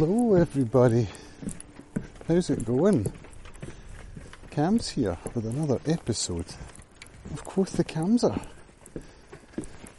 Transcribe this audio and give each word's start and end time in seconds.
Hello, 0.00 0.34
everybody. 0.34 1.08
How's 2.26 2.48
it 2.48 2.64
going? 2.64 3.12
Cam's 4.50 4.88
here 4.88 5.18
with 5.34 5.44
another 5.44 5.78
episode 5.84 6.46
of 7.30 7.44
Quoth 7.44 7.72
the 7.72 7.84
Camser. 7.84 8.40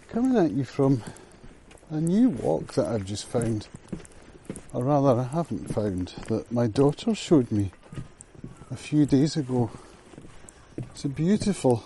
Coming 0.10 0.43
at 0.43 0.54
you 0.54 0.64
from 0.64 1.04
a 1.92 2.02
new 2.02 2.29
walk 2.29 2.74
that 2.74 2.88
I've 2.88 3.06
just 3.06 3.28
found, 3.28 3.68
or 4.74 4.86
rather, 4.86 5.21
I 5.21 5.24
haven't 5.25 5.71
found, 5.71 6.15
that 6.29 6.52
my 6.52 6.65
daughter 6.65 7.14
showed 7.14 7.52
me 7.52 7.71
a 8.71 8.75
few 8.75 9.06
days 9.06 9.38
ago. 9.38 9.70
It's 10.78 11.06
a 11.06 11.10
beautiful 11.10 11.83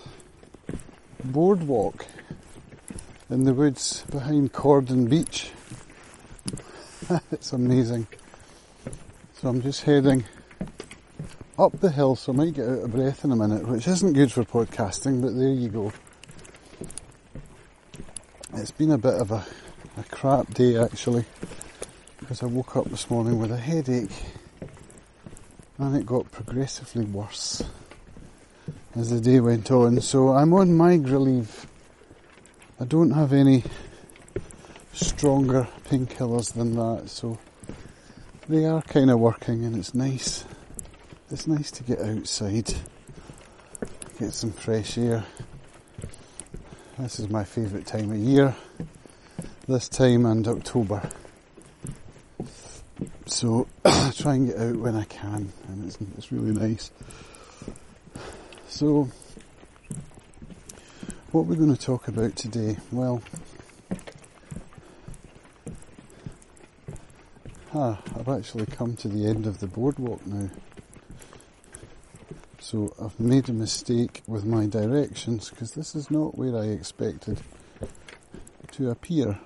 boardwalk 1.22 2.06
in 3.28 3.44
the 3.44 3.52
woods 3.52 4.04
behind 4.10 4.54
Cordon 4.54 5.04
Beach. 5.04 5.50
it's 7.30 7.52
amazing. 7.52 8.06
So 9.34 9.48
I'm 9.48 9.62
just 9.62 9.82
heading 9.82 10.24
up 11.58 11.78
the 11.80 11.90
hill, 11.90 12.16
so 12.16 12.32
I 12.32 12.36
might 12.36 12.54
get 12.54 12.68
out 12.68 12.84
of 12.84 12.92
breath 12.92 13.24
in 13.24 13.30
a 13.30 13.36
minute, 13.36 13.66
which 13.66 13.86
isn't 13.86 14.14
good 14.14 14.32
for 14.32 14.44
podcasting, 14.44 15.22
but 15.22 15.36
there 15.36 15.48
you 15.48 15.68
go. 15.68 15.92
It's 18.54 18.72
been 18.72 18.90
a 18.90 18.98
bit 18.98 19.14
of 19.14 19.30
a, 19.30 19.46
a 19.96 20.02
crap 20.10 20.52
day 20.54 20.78
actually, 20.78 21.24
because 22.18 22.42
I 22.42 22.46
woke 22.46 22.76
up 22.76 22.86
this 22.86 23.08
morning 23.08 23.38
with 23.38 23.52
a 23.52 23.56
headache 23.56 24.10
and 25.78 25.96
it 25.96 26.06
got 26.06 26.32
progressively 26.32 27.04
worse 27.04 27.62
as 28.96 29.10
the 29.10 29.20
day 29.20 29.38
went 29.38 29.70
on. 29.70 30.00
So 30.00 30.30
I'm 30.30 30.52
on 30.54 30.70
Migraleve. 30.70 31.66
I 32.80 32.84
don't 32.84 33.12
have 33.12 33.32
any 33.32 33.62
stronger 34.96 35.68
painkillers 35.84 36.54
than 36.54 36.74
that, 36.74 37.08
so 37.08 37.38
they 38.48 38.64
are 38.64 38.80
kind 38.82 39.10
of 39.10 39.18
working, 39.18 39.64
and 39.64 39.76
it's 39.76 39.94
nice. 39.94 40.44
It's 41.30 41.46
nice 41.46 41.70
to 41.72 41.82
get 41.82 42.00
outside, 42.00 42.72
get 44.18 44.32
some 44.32 44.52
fresh 44.52 44.96
air. 44.96 45.24
This 46.98 47.20
is 47.20 47.28
my 47.28 47.44
favourite 47.44 47.86
time 47.86 48.10
of 48.10 48.16
year, 48.16 48.56
this 49.68 49.88
time 49.88 50.24
and 50.24 50.46
October. 50.48 51.02
So 53.26 53.66
I 53.84 54.12
try 54.16 54.34
and 54.34 54.48
get 54.48 54.58
out 54.58 54.76
when 54.76 54.96
I 54.96 55.04
can, 55.04 55.52
and 55.68 55.86
it's, 55.86 55.98
it's 56.16 56.32
really 56.32 56.52
nice. 56.52 56.90
So, 58.68 59.08
what 61.32 61.46
we're 61.46 61.56
going 61.56 61.74
to 61.74 61.80
talk 61.80 62.08
about 62.08 62.34
today? 62.36 62.76
Well, 62.90 63.22
ah, 67.76 68.00
I've 68.18 68.28
actually 68.28 68.64
come 68.66 68.96
to 68.96 69.08
the 69.08 69.26
end 69.26 69.46
of 69.46 69.60
the 69.60 69.66
boardwalk 69.66 70.26
now. 70.26 70.48
So 72.58 72.94
I've 73.00 73.20
made 73.20 73.50
a 73.50 73.52
mistake 73.52 74.22
with 74.26 74.46
my 74.46 74.66
directions 74.66 75.50
because 75.50 75.72
this 75.72 75.94
is 75.94 76.10
not 76.10 76.38
where 76.38 76.56
I 76.56 76.68
expected 76.68 77.42
to 78.72 78.90
appear. 78.90 79.38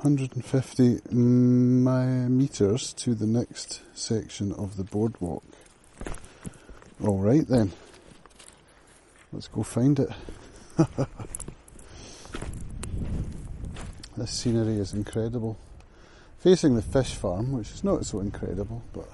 150 0.00 1.00
meters 1.14 2.92
to 2.94 3.14
the 3.14 3.26
next 3.26 3.82
section 3.94 4.52
of 4.52 4.76
the 4.76 4.84
boardwalk. 4.84 5.44
Alright 7.02 7.46
then. 7.46 7.72
Let's 9.32 9.46
go 9.48 9.62
find 9.62 10.00
it. 10.00 10.10
this 14.16 14.30
scenery 14.30 14.78
is 14.78 14.92
incredible. 14.92 15.56
Facing 16.38 16.76
the 16.76 16.82
fish 16.82 17.14
farm, 17.14 17.50
which 17.50 17.72
is 17.72 17.82
not 17.82 18.06
so 18.06 18.20
incredible, 18.20 18.82
but 18.92 19.08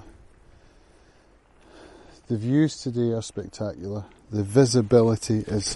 the 2.27 2.37
views 2.37 2.79
today 2.79 3.13
are 3.13 3.21
spectacular. 3.23 4.05
The 4.29 4.43
visibility 4.43 5.39
is 5.39 5.75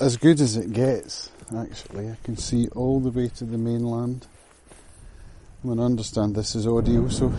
as 0.00 0.16
good 0.16 0.40
as 0.40 0.56
it 0.56 0.72
gets, 0.72 1.30
actually. 1.54 2.08
I 2.08 2.16
can 2.24 2.38
see 2.38 2.68
all 2.68 2.98
the 2.98 3.10
way 3.10 3.28
to 3.28 3.44
the 3.44 3.58
mainland. 3.58 4.26
I 5.62 5.68
mean, 5.68 5.78
I 5.78 5.84
understand 5.84 6.34
this 6.34 6.54
is 6.54 6.66
audio, 6.66 7.08
so 7.08 7.30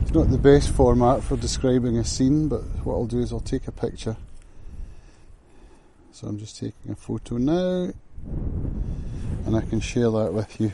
it's 0.00 0.12
not 0.12 0.30
the 0.30 0.38
best 0.38 0.70
format 0.70 1.22
for 1.22 1.36
describing 1.36 1.98
a 1.98 2.04
scene, 2.04 2.48
but 2.48 2.62
what 2.82 2.94
I'll 2.94 3.04
do 3.04 3.20
is 3.20 3.30
I'll 3.30 3.40
take 3.40 3.68
a 3.68 3.72
picture. 3.72 4.16
So 6.12 6.28
I'm 6.28 6.38
just 6.38 6.58
taking 6.58 6.92
a 6.92 6.96
photo 6.96 7.36
now, 7.36 7.92
and 9.44 9.54
I 9.54 9.60
can 9.60 9.80
share 9.80 10.10
that 10.10 10.32
with 10.32 10.58
you 10.60 10.72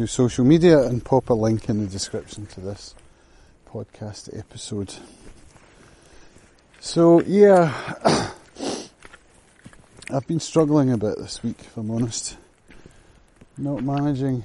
through 0.00 0.06
social 0.06 0.46
media 0.46 0.78
and 0.78 1.04
pop 1.04 1.28
a 1.28 1.34
link 1.34 1.68
in 1.68 1.78
the 1.78 1.86
description 1.86 2.46
to 2.46 2.58
this 2.58 2.94
podcast 3.68 4.34
episode. 4.34 4.94
So, 6.80 7.20
yeah, 7.20 7.70
I've 10.10 10.26
been 10.26 10.40
struggling 10.40 10.90
a 10.90 10.96
bit 10.96 11.18
this 11.18 11.42
week, 11.42 11.58
if 11.60 11.76
I'm 11.76 11.90
honest. 11.90 12.38
Not 13.58 13.82
managing 13.82 14.44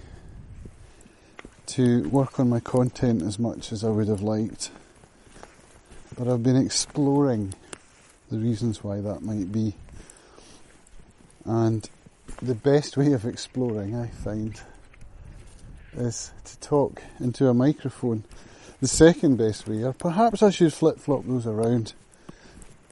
to 1.67 2.03
work 2.09 2.37
on 2.37 2.49
my 2.49 2.59
content 2.59 3.21
as 3.21 3.39
much 3.39 3.71
as 3.71 3.85
I 3.85 3.89
would 3.89 4.09
have 4.09 4.21
liked. 4.21 4.71
But 6.17 6.27
I've 6.27 6.43
been 6.43 6.57
exploring 6.57 7.53
the 8.29 8.39
reasons 8.39 8.83
why 8.83 8.99
that 8.99 9.21
might 9.21 9.53
be. 9.53 9.75
And 11.45 11.89
the 12.41 12.55
best 12.55 12.97
way 12.97 13.13
of 13.13 13.23
exploring, 13.23 13.95
I 13.95 14.07
find, 14.07 14.59
is 15.97 16.31
to 16.43 16.59
talk 16.59 17.01
into 17.19 17.47
a 17.47 17.53
microphone. 17.53 18.23
The 18.81 18.87
second 18.87 19.37
best 19.37 19.67
way, 19.67 19.83
or 19.83 19.93
perhaps 19.93 20.43
I 20.43 20.49
should 20.49 20.73
flip 20.73 20.99
flop 20.99 21.23
those 21.25 21.47
around 21.47 21.93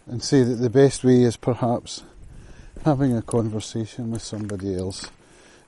and 0.07 0.23
say 0.23 0.43
that 0.43 0.55
the 0.55 0.69
best 0.69 1.03
way 1.03 1.23
is 1.23 1.37
perhaps 1.37 2.03
having 2.85 3.15
a 3.15 3.21
conversation 3.21 4.11
with 4.11 4.21
somebody 4.21 4.75
else 4.75 5.09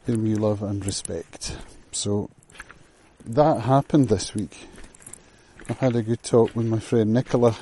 whom 0.05 0.25
you 0.25 0.35
love 0.35 0.61
and 0.61 0.85
respect. 0.85 1.57
So 1.91 2.29
that 3.25 3.61
happened 3.61 4.09
this 4.09 4.35
week. 4.35 4.67
I 5.69 5.73
had 5.73 5.95
a 5.95 6.03
good 6.03 6.21
talk 6.23 6.55
with 6.55 6.67
my 6.67 6.79
friend 6.79 7.13
Nicola 7.13 7.55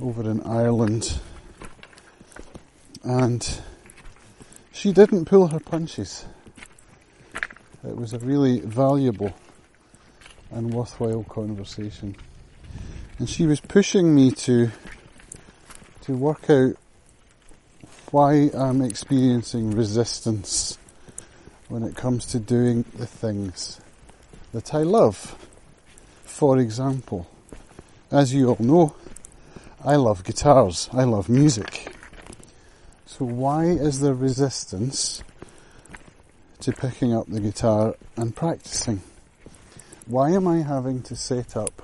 over 0.00 0.28
in 0.30 0.42
Ireland 0.42 1.18
and 3.02 3.60
she 4.72 4.92
didn't 4.92 5.24
pull 5.24 5.48
her 5.48 5.60
punches. 5.60 6.26
It 7.82 7.96
was 7.96 8.12
a 8.12 8.18
really 8.18 8.60
valuable 8.60 9.32
and 10.50 10.74
worthwhile 10.74 11.24
conversation. 11.24 12.14
And 13.18 13.28
she 13.28 13.46
was 13.46 13.60
pushing 13.60 14.14
me 14.14 14.32
to 14.32 14.70
to 16.02 16.16
work 16.16 16.50
out 16.50 16.76
why 18.10 18.50
I'm 18.54 18.82
experiencing 18.82 19.70
resistance 19.70 20.76
when 21.68 21.82
it 21.82 21.94
comes 21.94 22.26
to 22.26 22.38
doing 22.38 22.84
the 22.96 23.06
things 23.06 23.80
that 24.52 24.74
I 24.74 24.82
love. 24.82 25.36
For 26.24 26.58
example, 26.58 27.30
as 28.10 28.34
you 28.34 28.48
all 28.48 28.56
know, 28.58 28.94
I 29.84 29.96
love 29.96 30.24
guitars, 30.24 30.88
I 30.92 31.04
love 31.04 31.28
music. 31.28 31.94
So 33.06 33.24
why 33.24 33.66
is 33.66 34.00
there 34.00 34.14
resistance 34.14 35.22
to 36.60 36.72
picking 36.72 37.14
up 37.14 37.26
the 37.26 37.40
guitar 37.40 37.94
and 38.16 38.36
practicing? 38.36 39.02
Why 40.06 40.30
am 40.30 40.46
I 40.46 40.58
having 40.58 41.02
to 41.04 41.16
set 41.16 41.56
up 41.56 41.82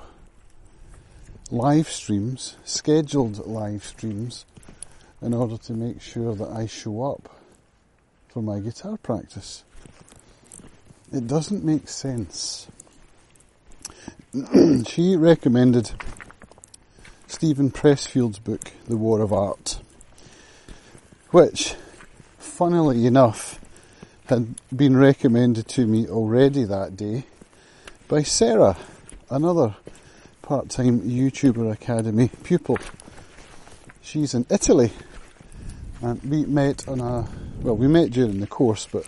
live 1.51 1.89
streams, 1.89 2.57
scheduled 2.65 3.47
live 3.47 3.85
streams, 3.85 4.45
in 5.23 5.33
order 5.33 5.57
to 5.57 5.73
make 5.73 6.03
sure 6.03 6.35
that 6.35 6.49
I 6.49 6.67
show 6.67 7.11
up 7.11 7.31
for 8.29 8.43
my 8.43 8.61
guitar 8.61 8.99
practice? 8.99 9.65
It 11.13 11.27
doesn't 11.27 11.65
make 11.65 11.89
sense. 11.89 12.67
she 14.87 15.17
recommended 15.17 15.93
Steven 17.29 17.71
Pressfield's 17.71 18.39
book, 18.39 18.73
The 18.87 18.97
War 18.97 19.21
of 19.23 19.33
Art, 19.33 19.81
which, 21.31 21.75
funnily 22.39 23.07
enough, 23.07 23.61
had 24.27 24.57
been 24.77 24.97
recommended 24.97 25.69
to 25.69 25.87
me 25.87 26.09
already 26.09 26.65
that 26.65 26.97
day 26.97 27.25
by 28.09 28.25
Sarah, 28.25 28.77
another 29.31 29.77
part-time 30.43 31.01
YouTuber 31.03 31.73
Academy 31.73 32.31
pupil. 32.43 32.77
She's 34.03 34.35
in 34.35 34.45
Italy. 34.51 34.93
And 36.03 36.23
we 36.25 36.45
met 36.45 36.89
on 36.89 37.01
a, 37.01 37.29
well 37.63 37.77
we 37.77 37.87
met 37.87 38.11
during 38.11 38.41
the 38.41 38.47
course 38.47 38.87
but 38.91 39.07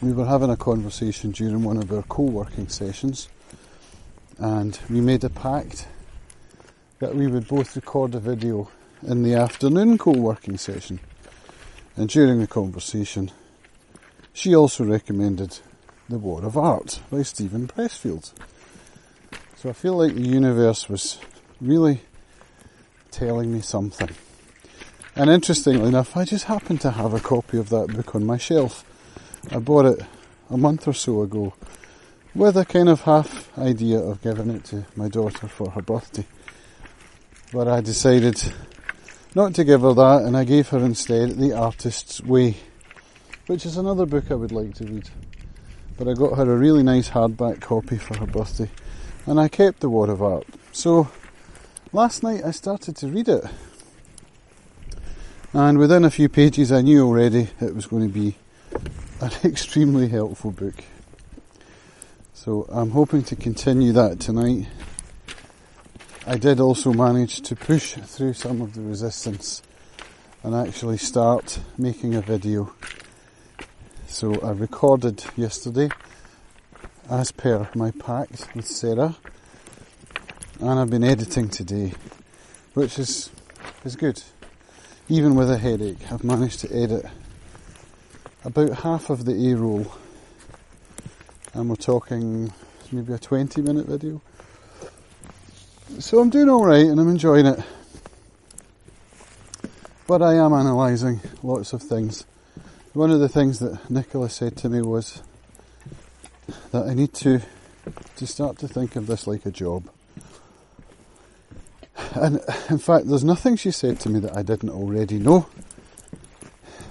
we 0.00 0.12
were 0.12 0.24
having 0.24 0.50
a 0.50 0.56
conversation 0.56 1.32
during 1.32 1.62
one 1.64 1.76
of 1.76 1.92
our 1.92 2.04
co-working 2.04 2.68
sessions. 2.68 3.28
And 4.38 4.78
we 4.88 5.00
made 5.00 5.24
a 5.24 5.30
pact 5.30 5.88
that 7.00 7.14
we 7.14 7.26
would 7.26 7.48
both 7.48 7.74
record 7.74 8.14
a 8.14 8.20
video 8.20 8.70
in 9.04 9.24
the 9.24 9.34
afternoon 9.34 9.98
co-working 9.98 10.58
session. 10.58 11.00
And 11.96 12.08
during 12.08 12.38
the 12.38 12.46
conversation 12.46 13.32
she 14.38 14.54
also 14.54 14.84
recommended 14.84 15.58
The 16.08 16.16
War 16.16 16.44
of 16.44 16.56
Art 16.56 17.00
by 17.10 17.22
Steven 17.22 17.66
Pressfield. 17.66 18.32
So 19.56 19.68
I 19.68 19.72
feel 19.72 19.96
like 19.96 20.14
the 20.14 20.28
universe 20.28 20.88
was 20.88 21.18
really 21.60 22.02
telling 23.10 23.52
me 23.52 23.62
something. 23.62 24.10
And 25.16 25.28
interestingly 25.28 25.88
enough, 25.88 26.16
I 26.16 26.24
just 26.24 26.44
happened 26.44 26.80
to 26.82 26.92
have 26.92 27.14
a 27.14 27.18
copy 27.18 27.58
of 27.58 27.70
that 27.70 27.88
book 27.88 28.14
on 28.14 28.24
my 28.24 28.36
shelf. 28.38 28.84
I 29.50 29.58
bought 29.58 29.86
it 29.86 30.06
a 30.48 30.56
month 30.56 30.86
or 30.86 30.92
so 30.92 31.22
ago 31.22 31.54
with 32.32 32.56
a 32.56 32.64
kind 32.64 32.88
of 32.88 33.00
half 33.00 33.58
idea 33.58 33.98
of 33.98 34.22
giving 34.22 34.50
it 34.50 34.62
to 34.66 34.86
my 34.94 35.08
daughter 35.08 35.48
for 35.48 35.70
her 35.70 35.82
birthday. 35.82 36.26
But 37.52 37.66
I 37.66 37.80
decided 37.80 38.40
not 39.34 39.56
to 39.56 39.64
give 39.64 39.80
her 39.80 39.94
that 39.94 40.22
and 40.22 40.36
I 40.36 40.44
gave 40.44 40.68
her 40.68 40.78
instead 40.78 41.30
The 41.30 41.54
Artist's 41.54 42.22
Way, 42.22 42.58
which 43.48 43.66
is 43.66 43.76
another 43.76 44.06
book 44.06 44.30
I 44.30 44.34
would 44.34 44.52
like 44.52 44.74
to 44.74 44.84
read. 44.84 45.10
But 45.96 46.06
I 46.06 46.14
got 46.14 46.36
her 46.36 46.50
a 46.50 46.56
really 46.56 46.84
nice 46.84 47.10
hardback 47.10 47.60
copy 47.60 47.98
for 47.98 48.16
her 48.18 48.26
birthday 48.26 48.70
and 49.26 49.40
I 49.40 49.48
kept 49.48 49.80
The 49.80 49.88
War 49.88 50.08
of 50.08 50.22
Art. 50.22 50.46
So 50.70 51.10
last 51.92 52.22
night 52.22 52.44
I 52.44 52.52
started 52.52 52.94
to 52.98 53.08
read 53.08 53.28
it 53.28 53.44
and 55.54 55.78
within 55.78 56.04
a 56.04 56.10
few 56.10 56.28
pages, 56.28 56.70
I 56.70 56.82
knew 56.82 57.06
already 57.06 57.48
it 57.58 57.74
was 57.74 57.86
going 57.86 58.06
to 58.06 58.12
be 58.12 58.36
an 59.22 59.30
extremely 59.44 60.08
helpful 60.08 60.50
book. 60.50 60.84
So 62.34 62.66
I'm 62.68 62.90
hoping 62.90 63.22
to 63.24 63.36
continue 63.36 63.92
that 63.92 64.20
tonight. 64.20 64.68
I 66.26 66.36
did 66.36 66.60
also 66.60 66.92
manage 66.92 67.40
to 67.40 67.56
push 67.56 67.94
through 67.94 68.34
some 68.34 68.60
of 68.60 68.74
the 68.74 68.82
resistance 68.82 69.62
and 70.42 70.54
actually 70.54 70.98
start 70.98 71.60
making 71.78 72.14
a 72.14 72.20
video. 72.20 72.74
So 74.08 74.34
I 74.40 74.50
recorded 74.50 75.24
yesterday 75.36 75.90
as 77.08 77.30
per 77.30 77.68
my 77.74 77.92
pact 77.92 78.48
with 78.54 78.66
Sarah 78.66 79.16
and 80.60 80.80
I've 80.80 80.90
been 80.90 81.04
editing 81.04 81.48
today, 81.48 81.92
which 82.74 82.98
is, 82.98 83.30
is 83.84 83.94
good 83.94 84.20
even 85.10 85.34
with 85.34 85.50
a 85.50 85.56
headache, 85.56 86.12
I've 86.12 86.22
managed 86.22 86.60
to 86.60 86.74
edit 86.74 87.06
about 88.44 88.70
half 88.80 89.08
of 89.08 89.24
the 89.24 89.50
A 89.50 89.56
roll. 89.56 89.86
And 91.54 91.70
we're 91.70 91.76
talking 91.76 92.52
maybe 92.92 93.14
a 93.14 93.18
20 93.18 93.62
minute 93.62 93.86
video. 93.86 94.20
So 95.98 96.20
I'm 96.20 96.28
doing 96.28 96.50
alright 96.50 96.84
and 96.84 97.00
I'm 97.00 97.08
enjoying 97.08 97.46
it. 97.46 97.58
But 100.06 100.20
I 100.20 100.34
am 100.34 100.52
analysing 100.52 101.20
lots 101.42 101.72
of 101.72 101.82
things. 101.82 102.26
One 102.94 103.10
of 103.10 103.20
the 103.20 103.28
things 103.28 103.58
that 103.58 103.90
Nicola 103.90 104.30
said 104.30 104.56
to 104.58 104.68
me 104.70 104.80
was 104.80 105.22
that 106.72 106.86
I 106.86 106.94
need 106.94 107.12
to 107.14 107.42
to 108.16 108.26
start 108.26 108.58
to 108.58 108.68
think 108.68 108.96
of 108.96 109.06
this 109.06 109.26
like 109.26 109.44
a 109.44 109.50
job. 109.50 109.88
And 112.14 112.40
in 112.70 112.78
fact, 112.78 113.06
there's 113.06 113.24
nothing 113.24 113.56
she 113.56 113.70
said 113.70 114.00
to 114.00 114.08
me 114.08 114.20
that 114.20 114.36
I 114.36 114.42
didn't 114.42 114.70
already 114.70 115.18
know, 115.18 115.46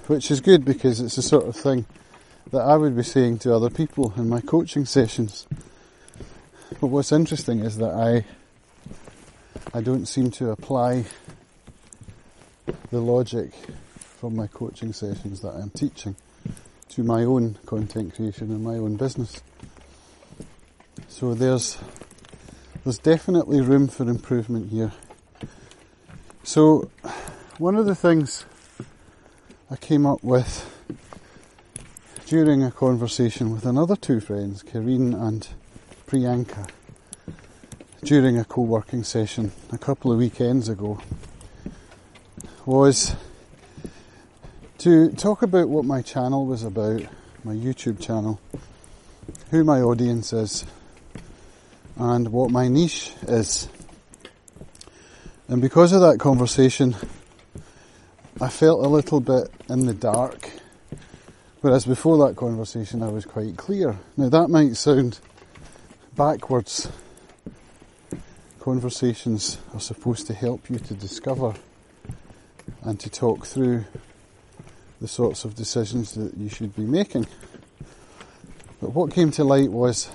which 0.06 0.30
is 0.30 0.40
good 0.40 0.64
because 0.64 1.00
it's 1.00 1.16
the 1.16 1.22
sort 1.22 1.46
of 1.46 1.56
thing 1.56 1.84
that 2.52 2.60
I 2.60 2.76
would 2.76 2.96
be 2.96 3.02
saying 3.02 3.40
to 3.40 3.54
other 3.54 3.68
people 3.68 4.14
in 4.16 4.28
my 4.28 4.40
coaching 4.40 4.86
sessions. 4.86 5.48
But 6.80 6.86
what's 6.86 7.10
interesting 7.10 7.58
is 7.60 7.76
that 7.78 7.90
I 7.90 8.24
I 9.76 9.80
don't 9.80 10.06
seem 10.06 10.30
to 10.32 10.50
apply 10.50 11.06
the 12.90 13.00
logic 13.00 13.52
from 14.18 14.34
my 14.34 14.48
coaching 14.48 14.92
sessions 14.92 15.40
that 15.42 15.54
I'm 15.54 15.70
teaching 15.70 16.16
to 16.88 17.04
my 17.04 17.22
own 17.22 17.56
content 17.66 18.16
creation 18.16 18.50
and 18.50 18.64
my 18.64 18.74
own 18.74 18.96
business. 18.96 19.40
So 21.06 21.34
there's 21.34 21.78
there's 22.82 22.98
definitely 22.98 23.60
room 23.60 23.86
for 23.86 24.08
improvement 24.08 24.70
here. 24.70 24.92
So, 26.42 26.90
one 27.58 27.76
of 27.76 27.86
the 27.86 27.94
things 27.94 28.46
I 29.70 29.76
came 29.76 30.06
up 30.06 30.24
with 30.24 30.64
during 32.26 32.62
a 32.62 32.70
conversation 32.70 33.52
with 33.52 33.66
another 33.66 33.94
two 33.94 34.20
friends, 34.20 34.62
Kareen 34.62 35.14
and 35.14 35.46
Priyanka, 36.06 36.70
during 38.02 38.38
a 38.38 38.44
co-working 38.44 39.04
session 39.04 39.52
a 39.70 39.78
couple 39.78 40.10
of 40.10 40.18
weekends 40.18 40.68
ago, 40.68 40.98
was 42.64 43.14
to 44.78 45.10
talk 45.10 45.42
about 45.42 45.68
what 45.68 45.84
my 45.84 46.02
channel 46.02 46.46
was 46.46 46.62
about, 46.62 47.02
my 47.42 47.52
YouTube 47.52 48.00
channel, 48.00 48.40
who 49.50 49.64
my 49.64 49.80
audience 49.80 50.32
is, 50.32 50.64
and 51.96 52.28
what 52.28 52.52
my 52.52 52.68
niche 52.68 53.12
is. 53.26 53.68
And 55.48 55.60
because 55.60 55.92
of 55.92 56.00
that 56.02 56.20
conversation, 56.20 56.94
I 58.40 58.48
felt 58.48 58.84
a 58.84 58.88
little 58.88 59.18
bit 59.18 59.50
in 59.68 59.86
the 59.86 59.94
dark. 59.94 60.48
Whereas 61.60 61.84
before 61.84 62.28
that 62.28 62.36
conversation, 62.36 63.02
I 63.02 63.08
was 63.08 63.24
quite 63.24 63.56
clear. 63.56 63.98
Now, 64.16 64.28
that 64.28 64.46
might 64.46 64.76
sound 64.76 65.18
backwards. 66.14 66.88
Conversations 68.60 69.58
are 69.74 69.80
supposed 69.80 70.28
to 70.28 70.34
help 70.34 70.70
you 70.70 70.78
to 70.78 70.94
discover 70.94 71.54
and 72.82 73.00
to 73.00 73.10
talk 73.10 73.44
through 73.44 73.84
the 75.00 75.08
sorts 75.08 75.44
of 75.44 75.54
decisions 75.54 76.14
that 76.14 76.36
you 76.36 76.48
should 76.48 76.74
be 76.74 76.82
making. 76.82 77.26
But 78.80 78.94
what 78.94 79.12
came 79.12 79.30
to 79.32 79.44
light 79.44 79.70
was 79.70 80.08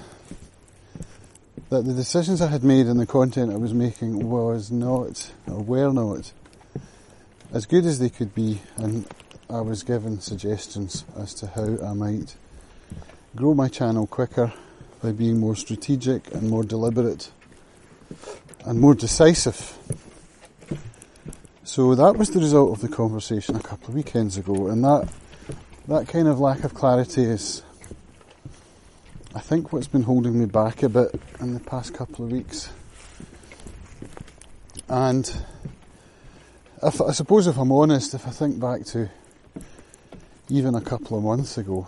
that 1.70 1.86
the 1.86 1.94
decisions 1.94 2.42
I 2.42 2.48
had 2.48 2.64
made 2.64 2.86
and 2.86 3.00
the 3.00 3.06
content 3.06 3.52
I 3.52 3.58
was 3.58 3.74
making 3.74 4.30
was 4.30 4.72
not, 4.72 5.32
or 5.48 5.62
were 5.62 5.92
not, 5.92 6.32
as 7.52 7.66
good 7.66 7.86
as 7.86 8.00
they 8.00 8.10
could 8.10 8.36
be, 8.36 8.62
and 8.78 9.06
I 9.50 9.62
was 9.62 9.84
given 9.84 10.20
suggestions 10.20 11.06
as 11.18 11.34
to 11.36 11.48
how 11.48 11.78
I 11.86 11.94
might 11.94 12.36
grow 13.36 13.54
my 13.54 13.68
channel 13.68 14.08
quicker 14.08 14.54
by 15.02 15.12
being 15.12 15.40
more 15.40 15.56
strategic 15.56 16.34
and 16.34 16.50
more 16.50 16.64
deliberate 16.64 17.32
and 18.66 18.80
more 18.80 18.96
decisive. 18.96 19.78
So 21.66 21.96
that 21.96 22.18
was 22.18 22.30
the 22.30 22.42
result 22.42 22.74
of 22.74 22.82
the 22.82 22.94
conversation 22.94 23.56
a 23.56 23.62
couple 23.62 23.88
of 23.88 23.96
weekends 23.96 24.36
ago, 24.36 24.68
and 24.68 24.84
that 24.84 25.08
that 25.88 26.10
kind 26.10 26.28
of 26.28 26.38
lack 26.38 26.66
of 26.66 26.74
clarity 26.74 27.24
is 27.24 27.64
I 29.34 29.40
think 29.40 29.72
what's 29.72 29.88
been 29.88 30.04
holding 30.04 30.38
me 30.38 30.46
back 30.46 30.84
a 30.84 30.90
bit 30.90 31.16
in 31.40 31.54
the 31.54 31.62
past 31.62 31.94
couple 31.94 32.26
of 32.26 32.34
weeks. 32.34 32.70
And 34.90 35.26
if, 36.84 37.02
I 37.02 37.14
suppose 37.14 37.48
if 37.48 37.58
I'm 37.58 37.72
honest, 37.72 38.14
if 38.14 38.28
I 38.28 38.32
think 38.32 38.60
back 38.60 38.84
to 38.88 39.10
even 40.50 40.76
a 40.76 40.82
couple 40.82 41.18
of 41.18 41.24
months 41.24 41.58
ago, 41.58 41.88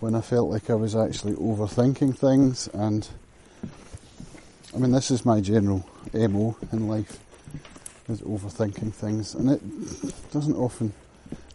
when 0.00 0.16
I 0.16 0.22
felt 0.22 0.50
like 0.50 0.70
I 0.70 0.74
was 0.74 0.96
actually 0.96 1.34
overthinking 1.34 2.18
things 2.18 2.68
and 2.74 3.08
I 4.74 4.78
mean 4.78 4.90
this 4.90 5.12
is 5.12 5.24
my 5.24 5.40
general 5.40 5.88
MO 6.12 6.56
in 6.72 6.88
life 6.88 7.20
is 8.08 8.20
overthinking 8.22 8.92
things 8.94 9.34
and 9.34 9.50
it 9.50 10.30
doesn't 10.32 10.56
often 10.56 10.92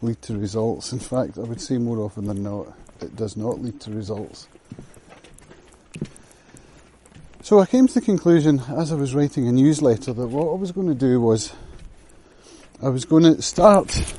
lead 0.01 0.21
to 0.21 0.37
results. 0.37 0.93
In 0.93 0.99
fact 0.99 1.37
I 1.37 1.41
would 1.41 1.61
say 1.61 1.77
more 1.77 1.99
often 1.99 2.25
than 2.25 2.43
not 2.43 2.67
it 3.01 3.15
does 3.15 3.35
not 3.35 3.61
lead 3.61 3.79
to 3.81 3.91
results. 3.91 4.47
So 7.41 7.59
I 7.59 7.65
came 7.65 7.87
to 7.87 7.93
the 7.93 8.01
conclusion 8.01 8.61
as 8.69 8.91
I 8.91 8.95
was 8.95 9.13
writing 9.13 9.47
a 9.47 9.51
newsletter 9.51 10.13
that 10.13 10.27
what 10.27 10.49
I 10.51 10.55
was 10.55 10.71
going 10.71 10.87
to 10.87 10.95
do 10.95 11.19
was 11.19 11.53
I 12.81 12.89
was 12.89 13.05
going 13.05 13.23
to 13.23 13.41
start 13.41 14.15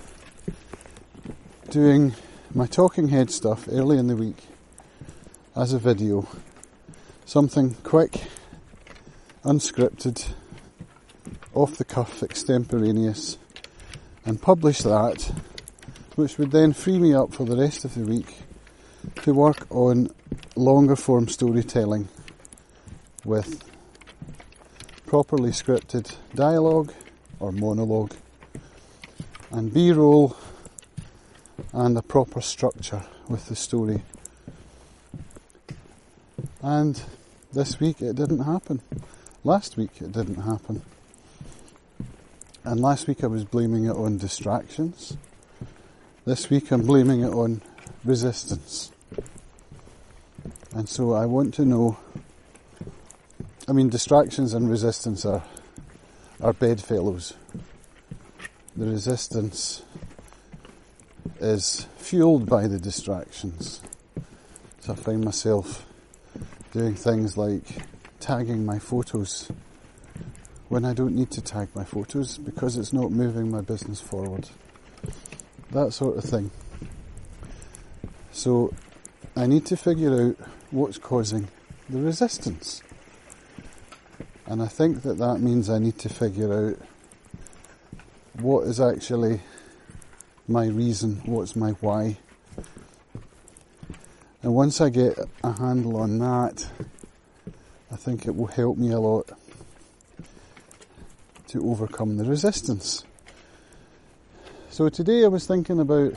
doing 1.71 2.15
my 2.55 2.67
talking 2.67 3.09
head 3.09 3.31
stuff 3.31 3.67
early 3.71 3.99
in 3.99 4.09
the 4.09 4.17
week 4.17 4.37
as 5.57 5.73
a 5.73 5.79
video. 5.79 6.29
Something 7.25 7.75
quick, 7.83 8.21
unscripted, 9.43 10.29
off 11.55 11.77
the 11.77 11.85
cuff, 11.85 12.23
extemporaneous, 12.23 13.39
and 14.25 14.41
publish 14.41 14.83
that, 14.83 15.33
which 16.17 16.39
would 16.39 16.51
then 16.51 16.73
free 16.73 16.99
me 16.99 17.15
up 17.15 17.33
for 17.33 17.45
the 17.45 17.57
rest 17.57 17.85
of 17.85 17.95
the 17.95 18.05
week 18.05 18.37
to 19.23 19.33
work 19.33 19.67
on 19.71 20.11
longer 20.57 20.97
form 20.97 21.29
storytelling 21.29 22.09
with 23.25 23.63
properly 25.07 25.51
scripted 25.51 26.15
dialogue 26.35 26.93
or 27.41 27.53
monologue 27.53 28.15
and 29.51 29.73
B-roll 29.73 30.37
and 31.73 31.97
a 31.97 32.03
proper 32.03 32.41
structure 32.41 33.05
with 33.29 33.47
the 33.47 33.57
story. 33.57 34.03
And 36.63 37.01
this 37.53 37.79
week 37.79 38.01
it 38.01 38.17
didn't 38.17 38.45
happen. 38.45 38.81
Last 39.45 39.77
week 39.77 39.91
it 40.01 40.13
didn't 40.13 40.43
happen. 40.43 40.83
And 42.67 42.81
last 42.81 43.07
week 43.07 43.23
I 43.23 43.27
was 43.27 43.45
blaming 43.45 43.85
it 43.85 43.91
on 43.91 44.17
distractions. 44.17 45.19
This 46.25 46.49
week 46.49 46.71
I'm 46.71 46.81
blaming 46.81 47.21
it 47.21 47.29
on 47.29 47.61
resistance. 48.07 48.91
And 50.75 50.89
so 50.89 51.13
I 51.13 51.27
want 51.27 51.53
to 51.55 51.67
know, 51.67 51.99
I 53.69 53.73
mean, 53.73 53.91
distractions 53.91 54.55
and 54.55 54.71
resistance 54.71 55.27
are, 55.27 55.45
are 56.41 56.55
bedfellows. 56.55 57.35
The 58.75 58.87
resistance 58.87 59.83
is 61.41 61.87
fueled 61.99 62.47
by 62.49 62.67
the 62.67 62.79
distractions. 62.79 63.83
So 64.81 64.95
I 64.95 64.97
find 64.97 65.23
myself 65.23 65.85
doing 66.73 66.95
things 66.95 67.37
like 67.37 67.83
tagging 68.21 68.65
my 68.65 68.79
photos 68.79 69.51
when 70.75 70.85
I 70.85 70.93
don't 70.93 71.15
need 71.15 71.31
to 71.31 71.41
tag 71.41 71.69
my 71.77 71.85
photos 71.85 72.37
because 72.37 72.77
it's 72.77 72.93
not 72.93 73.13
moving 73.13 73.49
my 73.49 73.61
business 73.61 74.01
forward. 74.01 74.49
That 75.71 75.93
sort 75.93 76.17
of 76.17 76.25
thing. 76.25 76.51
So 78.33 78.75
I 79.37 79.47
need 79.47 79.67
to 79.67 79.77
figure 79.77 80.21
out 80.21 80.49
what's 80.73 80.99
causing 80.99 81.47
the 81.89 82.01
resistance. 82.01 82.83
And 84.47 84.61
I 84.61 84.67
think 84.67 85.03
that 85.03 85.19
that 85.19 85.39
means 85.39 85.71
I 85.71 85.79
need 85.79 85.97
to 86.01 86.09
figure 86.09 86.53
out 86.53 86.79
what 88.43 88.67
is 88.67 88.81
actually 88.81 89.43
my 90.49 90.67
reason, 90.67 91.23
what's 91.25 91.55
my 91.55 91.71
why. 91.83 92.17
And 94.43 94.53
once 94.53 94.81
I 94.81 94.89
get 94.89 95.21
a 95.45 95.53
handle 95.53 95.99
on 95.99 96.19
that, 96.19 96.67
I 97.93 97.95
think 97.95 98.27
it 98.27 98.35
will 98.35 98.49
help 98.49 98.77
me 98.77 98.91
a 98.91 98.99
lot 98.99 99.31
to 101.55 101.71
overcome 101.71 102.17
the 102.17 102.25
resistance. 102.25 103.05
So 104.71 104.89
today 104.89 105.25
I 105.25 105.29
was 105.29 105.47
thinking 105.47 105.79
about 105.79 106.15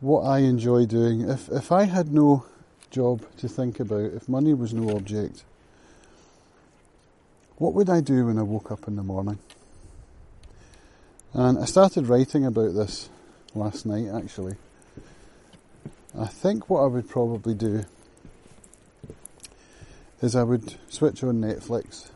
what 0.00 0.22
I 0.22 0.38
enjoy 0.38 0.86
doing. 0.86 1.28
If 1.28 1.50
if 1.50 1.70
I 1.70 1.84
had 1.84 2.14
no 2.14 2.46
job 2.90 3.20
to 3.36 3.46
think 3.46 3.78
about, 3.78 4.14
if 4.14 4.26
money 4.26 4.54
was 4.54 4.72
no 4.72 4.96
object, 4.96 5.44
what 7.58 7.74
would 7.74 7.90
I 7.90 8.00
do 8.00 8.24
when 8.24 8.38
I 8.38 8.42
woke 8.42 8.72
up 8.72 8.88
in 8.88 8.96
the 8.96 9.02
morning? 9.02 9.38
And 11.34 11.58
I 11.58 11.66
started 11.66 12.06
writing 12.06 12.46
about 12.46 12.72
this 12.72 13.10
last 13.54 13.84
night 13.84 14.08
actually. 14.08 14.54
I 16.18 16.26
think 16.26 16.70
what 16.70 16.80
I 16.80 16.86
would 16.86 17.10
probably 17.10 17.52
do 17.52 17.84
is 20.22 20.34
I 20.34 20.42
would 20.42 20.76
switch 20.88 21.22
on 21.22 21.42
Netflix 21.42 22.08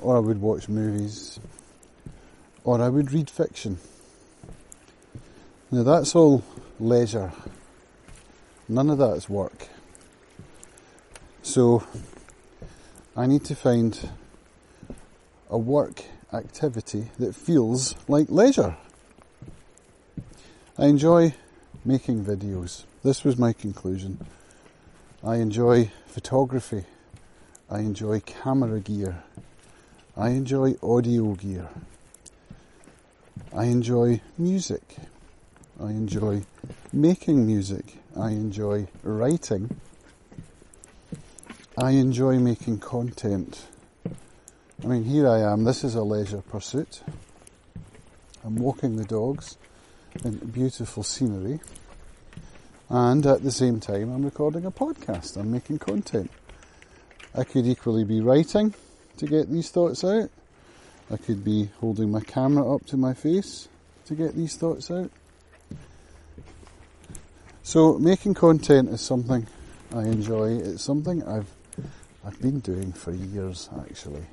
or 0.00 0.16
I 0.16 0.20
would 0.20 0.40
watch 0.40 0.68
movies, 0.68 1.38
or 2.64 2.80
I 2.80 2.88
would 2.88 3.12
read 3.12 3.30
fiction. 3.30 3.78
Now 5.70 5.82
that's 5.82 6.14
all 6.14 6.42
leisure. 6.78 7.32
None 8.68 8.90
of 8.90 8.98
that 8.98 9.16
is 9.16 9.28
work. 9.28 9.68
So 11.42 11.84
I 13.16 13.26
need 13.26 13.44
to 13.46 13.54
find 13.54 14.10
a 15.48 15.58
work 15.58 16.04
activity 16.32 17.10
that 17.18 17.34
feels 17.34 17.96
like 18.08 18.28
leisure. 18.30 18.76
I 20.78 20.86
enjoy 20.86 21.34
making 21.84 22.24
videos. 22.24 22.84
This 23.02 23.24
was 23.24 23.36
my 23.36 23.52
conclusion. 23.52 24.26
I 25.24 25.36
enjoy 25.36 25.90
photography. 26.06 26.84
I 27.68 27.80
enjoy 27.80 28.20
camera 28.20 28.80
gear. 28.80 29.22
I 30.16 30.30
enjoy 30.30 30.74
audio 30.82 31.34
gear. 31.34 31.68
I 33.54 33.66
enjoy 33.66 34.20
music. 34.36 34.96
I 35.80 35.90
enjoy 35.90 36.42
making 36.92 37.46
music. 37.46 37.96
I 38.16 38.30
enjoy 38.30 38.88
writing. 39.04 39.80
I 41.78 41.92
enjoy 41.92 42.38
making 42.38 42.80
content. 42.80 43.66
I 44.82 44.86
mean, 44.86 45.04
here 45.04 45.28
I 45.28 45.40
am. 45.40 45.62
This 45.62 45.84
is 45.84 45.94
a 45.94 46.02
leisure 46.02 46.42
pursuit. 46.42 47.02
I'm 48.44 48.56
walking 48.56 48.96
the 48.96 49.04
dogs 49.04 49.58
in 50.24 50.38
beautiful 50.38 51.04
scenery. 51.04 51.60
And 52.88 53.24
at 53.24 53.44
the 53.44 53.52
same 53.52 53.78
time, 53.78 54.12
I'm 54.12 54.24
recording 54.24 54.66
a 54.66 54.72
podcast. 54.72 55.36
I'm 55.36 55.52
making 55.52 55.78
content. 55.78 56.32
I 57.32 57.44
could 57.44 57.64
equally 57.64 58.02
be 58.02 58.20
writing 58.20 58.74
to 59.20 59.26
get 59.26 59.50
these 59.50 59.70
thoughts 59.70 60.02
out. 60.02 60.30
I 61.10 61.18
could 61.18 61.44
be 61.44 61.68
holding 61.78 62.10
my 62.10 62.20
camera 62.20 62.74
up 62.74 62.86
to 62.86 62.96
my 62.96 63.12
face 63.12 63.68
to 64.06 64.14
get 64.14 64.34
these 64.34 64.56
thoughts 64.56 64.90
out. 64.90 65.10
So 67.62 67.98
making 67.98 68.34
content 68.34 68.88
is 68.88 69.02
something 69.02 69.46
I 69.94 70.04
enjoy. 70.04 70.56
It's 70.56 70.82
something 70.82 71.22
I've 71.22 71.50
I've 72.24 72.40
been 72.40 72.60
doing 72.60 72.92
for 72.92 73.12
years 73.12 73.68
actually. 73.78 74.24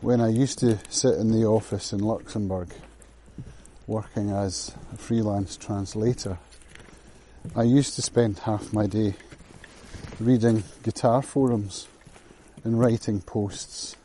When 0.00 0.20
I 0.20 0.28
used 0.28 0.58
to 0.58 0.80
sit 0.88 1.14
in 1.14 1.30
the 1.30 1.46
office 1.46 1.92
in 1.92 2.00
Luxembourg 2.00 2.74
working 3.86 4.30
as 4.30 4.74
a 4.92 4.96
freelance 4.96 5.56
translator, 5.56 6.38
I 7.54 7.62
used 7.62 7.94
to 7.94 8.02
spend 8.02 8.40
half 8.40 8.72
my 8.72 8.86
day 8.86 9.14
reading 10.18 10.64
guitar 10.82 11.22
forums 11.22 11.86
and 12.64 12.78
writing 12.78 13.20
posts. 13.20 13.96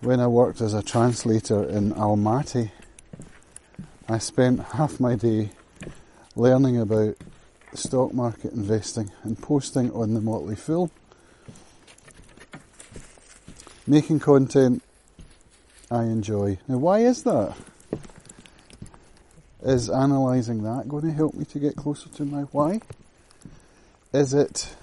When 0.00 0.20
I 0.20 0.26
worked 0.26 0.60
as 0.60 0.74
a 0.74 0.82
translator 0.82 1.64
in 1.64 1.92
Almaty, 1.92 2.70
I 4.08 4.18
spent 4.18 4.60
half 4.60 5.00
my 5.00 5.16
day 5.16 5.50
learning 6.34 6.80
about 6.80 7.16
stock 7.74 8.14
market 8.14 8.52
investing 8.52 9.10
and 9.22 9.40
posting 9.40 9.90
on 9.92 10.14
the 10.14 10.20
Motley 10.20 10.56
Fool. 10.56 10.90
Making 13.86 14.20
content 14.20 14.82
I 15.90 16.04
enjoy. 16.04 16.58
Now, 16.68 16.78
why 16.78 17.00
is 17.00 17.22
that? 17.24 17.56
Is 19.62 19.88
analysing 19.88 20.62
that 20.62 20.88
going 20.88 21.04
to 21.04 21.12
help 21.12 21.34
me 21.34 21.44
to 21.46 21.58
get 21.58 21.74
closer 21.74 22.08
to 22.10 22.24
my 22.24 22.42
why? 22.42 22.80
Is 24.12 24.32
it 24.32 24.74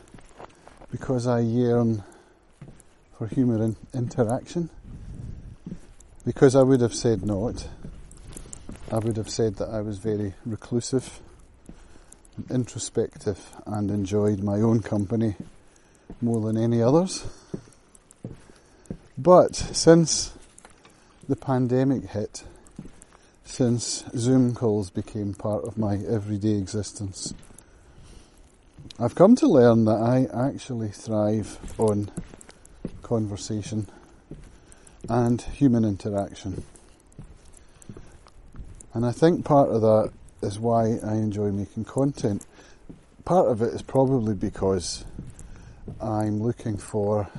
because 0.92 1.26
I 1.26 1.40
yearn 1.40 2.04
for 3.18 3.28
human 3.28 3.78
interaction 3.94 4.70
because 6.26 6.56
I 6.56 6.64
would 6.64 6.82
have 6.82 6.94
said 6.94 7.26
not. 7.26 7.68
I 8.92 8.98
would 8.98 9.16
have 9.18 9.30
said 9.30 9.56
that 9.56 9.70
I 9.70 9.82
was 9.82 10.00
very 10.00 10.34
reclusive, 10.46 11.22
introspective, 12.50 13.40
and 13.66 13.90
enjoyed 13.90 14.44
my 14.44 14.56
own 14.56 14.82
company 14.82 15.36
more 16.22 16.42
than 16.42 16.58
any 16.58 16.82
others. 16.82 17.26
But 19.18 19.56
since 19.56 20.34
the 21.28 21.36
pandemic 21.36 22.10
hit, 22.10 22.44
since 23.46 24.04
Zoom 24.16 24.54
calls 24.54 24.90
became 24.90 25.34
part 25.34 25.64
of 25.64 25.78
my 25.78 25.98
everyday 25.98 26.56
existence, 26.56 27.34
I've 29.00 29.16
come 29.16 29.36
to 29.38 29.48
learn 29.48 29.86
that 29.86 30.02
I 30.02 30.28
actually 30.48 30.90
thrive 30.90 31.60
on 31.78 32.12
conversation 33.06 33.88
and 35.08 35.40
human 35.42 35.86
interaction. 35.86 36.64
And 38.94 39.06
I 39.06 39.12
think 39.12 39.46
part 39.46 39.70
of 39.70 39.82
that 39.82 40.12
is 40.42 40.60
why 40.60 40.98
I 41.06 41.14
enjoy 41.14 41.52
making 41.52 41.86
content. 41.86 42.46
Part 43.24 43.48
of 43.48 43.62
it 43.62 43.74
is 43.74 43.84
probably 43.84 44.34
because 44.34 45.06
I'm 46.02 46.42
looking 46.42 46.78
for 46.78 47.30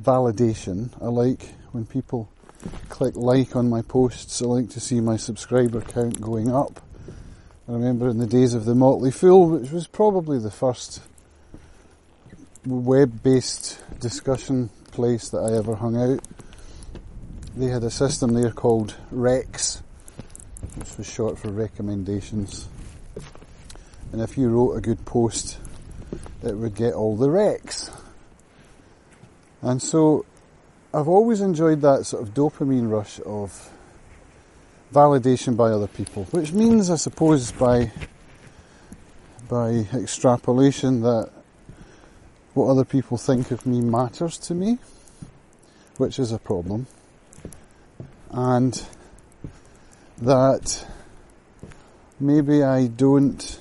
validation. 0.00 0.90
I 1.02 1.08
like 1.08 1.42
when 1.72 1.84
people 1.84 2.30
click 2.88 3.14
like 3.14 3.56
on 3.56 3.68
my 3.68 3.82
posts. 3.82 4.40
I 4.40 4.46
like 4.46 4.70
to 4.70 4.80
see 4.80 5.00
my 5.00 5.18
subscriber 5.18 5.82
count 5.82 6.20
going 6.20 6.50
up. 6.50 6.80
I 7.68 7.72
remember 7.72 8.08
in 8.08 8.18
the 8.18 8.26
days 8.26 8.54
of 8.54 8.64
the 8.64 8.74
Motley 8.74 9.10
Fool, 9.10 9.48
which 9.50 9.70
was 9.70 9.86
probably 9.86 10.38
the 10.38 10.50
first 10.50 11.02
web-based 12.66 13.78
discussion 14.00 14.70
place 14.90 15.28
that 15.30 15.38
I 15.38 15.56
ever 15.56 15.74
hung 15.74 15.96
out. 15.96 16.20
They 17.56 17.66
had 17.66 17.84
a 17.84 17.90
system 17.90 18.34
there 18.34 18.50
called 18.50 18.94
Recs, 19.12 19.80
which 20.76 20.96
was 20.98 21.06
short 21.06 21.38
for 21.38 21.50
recommendations. 21.50 22.68
And 24.12 24.20
if 24.20 24.36
you 24.36 24.48
wrote 24.48 24.72
a 24.72 24.80
good 24.80 25.04
post, 25.04 25.58
it 26.42 26.54
would 26.54 26.74
get 26.74 26.94
all 26.94 27.16
the 27.16 27.28
Recs. 27.28 27.90
And 29.62 29.80
so 29.80 30.24
I've 30.92 31.08
always 31.08 31.40
enjoyed 31.40 31.80
that 31.82 32.06
sort 32.06 32.22
of 32.22 32.34
dopamine 32.34 32.90
rush 32.90 33.20
of 33.24 33.70
validation 34.92 35.56
by 35.56 35.70
other 35.70 35.88
people, 35.88 36.24
which 36.30 36.52
means, 36.52 36.90
I 36.90 36.96
suppose, 36.96 37.52
by 37.52 37.92
by 39.48 39.86
extrapolation 39.94 41.02
that 41.02 41.30
what 42.56 42.70
other 42.70 42.86
people 42.86 43.18
think 43.18 43.50
of 43.50 43.66
me 43.66 43.82
matters 43.82 44.38
to 44.38 44.54
me, 44.54 44.78
which 45.98 46.18
is 46.18 46.32
a 46.32 46.38
problem. 46.38 46.86
And 48.30 48.82
that 50.18 50.86
maybe 52.18 52.62
I 52.62 52.86
don't 52.86 53.60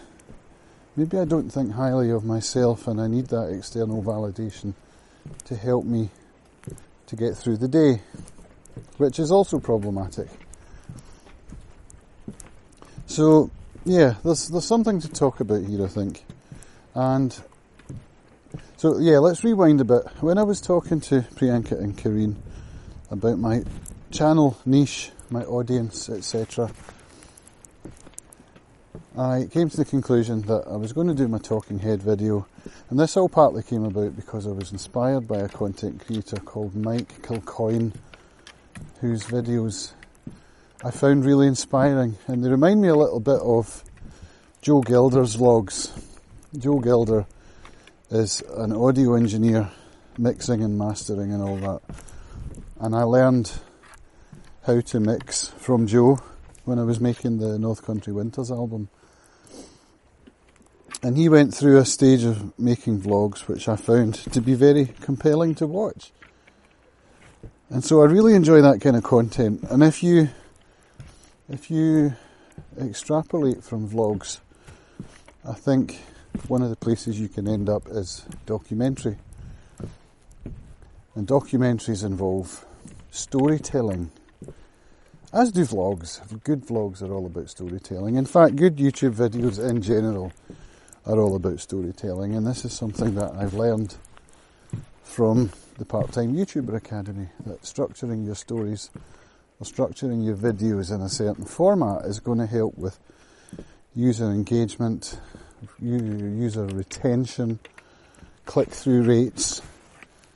maybe 0.95 1.17
I 1.19 1.25
don't 1.25 1.49
think 1.49 1.73
highly 1.73 2.09
of 2.09 2.23
myself 2.23 2.87
and 2.87 3.01
I 3.01 3.07
need 3.07 3.27
that 3.27 3.49
external 3.49 4.01
validation 4.01 4.73
to 5.43 5.57
help 5.57 5.83
me 5.83 6.09
to 7.07 7.15
get 7.17 7.35
through 7.35 7.57
the 7.57 7.67
day, 7.67 8.01
which 8.97 9.19
is 9.19 9.29
also 9.29 9.59
problematic. 9.59 10.29
So, 13.07 13.51
yeah, 13.83 14.15
there's 14.23 14.47
there's 14.47 14.65
something 14.65 15.01
to 15.01 15.09
talk 15.09 15.41
about 15.41 15.65
here, 15.65 15.83
I 15.83 15.89
think. 15.89 16.23
And 16.93 17.37
so, 18.77 18.99
yeah, 18.99 19.19
let's 19.19 19.43
rewind 19.43 19.81
a 19.81 19.85
bit. 19.85 20.03
When 20.19 20.37
I 20.37 20.43
was 20.43 20.61
talking 20.61 20.99
to 21.01 21.21
Priyanka 21.21 21.79
and 21.79 21.97
Kareen 21.97 22.35
about 23.09 23.39
my 23.39 23.63
channel 24.11 24.57
niche, 24.65 25.11
my 25.29 25.43
audience, 25.43 26.09
etc., 26.09 26.71
I 29.17 29.47
came 29.49 29.69
to 29.69 29.77
the 29.77 29.85
conclusion 29.85 30.41
that 30.41 30.65
I 30.67 30.75
was 30.75 30.91
going 30.91 31.07
to 31.07 31.13
do 31.13 31.29
my 31.29 31.37
talking 31.37 31.79
head 31.79 32.03
video, 32.03 32.47
and 32.89 32.99
this 32.99 33.15
all 33.15 33.29
partly 33.29 33.63
came 33.63 33.85
about 33.85 34.15
because 34.15 34.45
I 34.45 34.51
was 34.51 34.73
inspired 34.73 35.25
by 35.25 35.37
a 35.37 35.47
content 35.47 36.05
creator 36.05 36.35
called 36.37 36.75
Mike 36.75 37.21
Kilcoyne, 37.21 37.93
whose 38.99 39.23
videos 39.23 39.93
I 40.83 40.91
found 40.91 41.23
really 41.23 41.47
inspiring, 41.47 42.17
and 42.27 42.43
they 42.43 42.49
remind 42.49 42.81
me 42.81 42.89
a 42.89 42.95
little 42.95 43.21
bit 43.21 43.39
of 43.39 43.85
Joe 44.61 44.81
Gilder's 44.81 45.37
vlogs. 45.37 45.91
Joe 46.57 46.79
Gilder 46.79 47.25
is 48.11 48.41
an 48.55 48.71
audio 48.71 49.15
engineer, 49.15 49.71
mixing 50.17 50.63
and 50.63 50.77
mastering 50.77 51.33
and 51.33 51.41
all 51.41 51.57
that, 51.57 51.81
and 52.79 52.95
I 52.95 53.03
learned 53.03 53.51
how 54.65 54.81
to 54.81 54.99
mix 54.99 55.49
from 55.49 55.87
Joe 55.87 56.19
when 56.65 56.79
I 56.79 56.83
was 56.83 56.99
making 56.99 57.37
the 57.37 57.59
North 57.59 57.85
Country 57.85 58.11
Winters 58.11 58.51
album. 58.51 58.89
And 61.03 61.17
he 61.17 61.29
went 61.29 61.53
through 61.53 61.77
a 61.77 61.85
stage 61.85 62.23
of 62.23 62.57
making 62.57 63.01
vlogs 63.01 63.47
which 63.47 63.69
I 63.69 63.75
found 63.75 64.15
to 64.33 64.41
be 64.41 64.55
very 64.55 64.85
compelling 65.01 65.53
to 65.55 65.67
watch. 65.67 66.11
And 67.69 67.83
so 67.83 68.01
I 68.01 68.05
really 68.05 68.33
enjoy 68.33 68.61
that 68.61 68.81
kind 68.81 68.95
of 68.95 69.03
content. 69.03 69.63
And 69.69 69.83
if 69.83 70.01
you 70.01 70.29
if 71.47 71.69
you 71.69 72.15
extrapolate 72.81 73.63
from 73.63 73.87
vlogs, 73.87 74.39
I 75.47 75.53
think 75.53 75.99
one 76.47 76.61
of 76.61 76.69
the 76.69 76.75
places 76.75 77.19
you 77.19 77.27
can 77.27 77.47
end 77.47 77.69
up 77.69 77.87
is 77.87 78.25
documentary. 78.45 79.17
And 81.15 81.27
documentaries 81.27 82.03
involve 82.03 82.65
storytelling, 83.11 84.11
as 85.33 85.51
do 85.51 85.61
vlogs. 85.61 86.21
Good 86.43 86.65
vlogs 86.65 87.01
are 87.01 87.13
all 87.13 87.25
about 87.25 87.49
storytelling. 87.49 88.15
In 88.15 88.25
fact, 88.25 88.55
good 88.55 88.75
YouTube 88.77 89.15
videos 89.15 89.57
in 89.57 89.81
general 89.81 90.33
are 91.05 91.19
all 91.19 91.35
about 91.35 91.59
storytelling, 91.59 92.35
and 92.35 92.45
this 92.45 92.65
is 92.65 92.73
something 92.73 93.15
that 93.15 93.31
I've 93.33 93.53
learned 93.53 93.95
from 95.03 95.51
the 95.77 95.85
Part 95.85 96.11
Time 96.11 96.35
YouTuber 96.35 96.75
Academy 96.75 97.29
that 97.45 97.61
structuring 97.61 98.25
your 98.25 98.35
stories 98.35 98.89
or 99.59 99.65
structuring 99.65 100.25
your 100.25 100.35
videos 100.35 100.93
in 100.93 101.01
a 101.01 101.09
certain 101.09 101.45
format 101.45 102.05
is 102.05 102.19
going 102.19 102.39
to 102.39 102.45
help 102.45 102.77
with 102.77 102.99
user 103.95 104.25
engagement, 104.25 105.19
user 105.79 106.65
retention, 106.65 107.59
click 108.45 108.69
through 108.69 109.03
rates, 109.03 109.61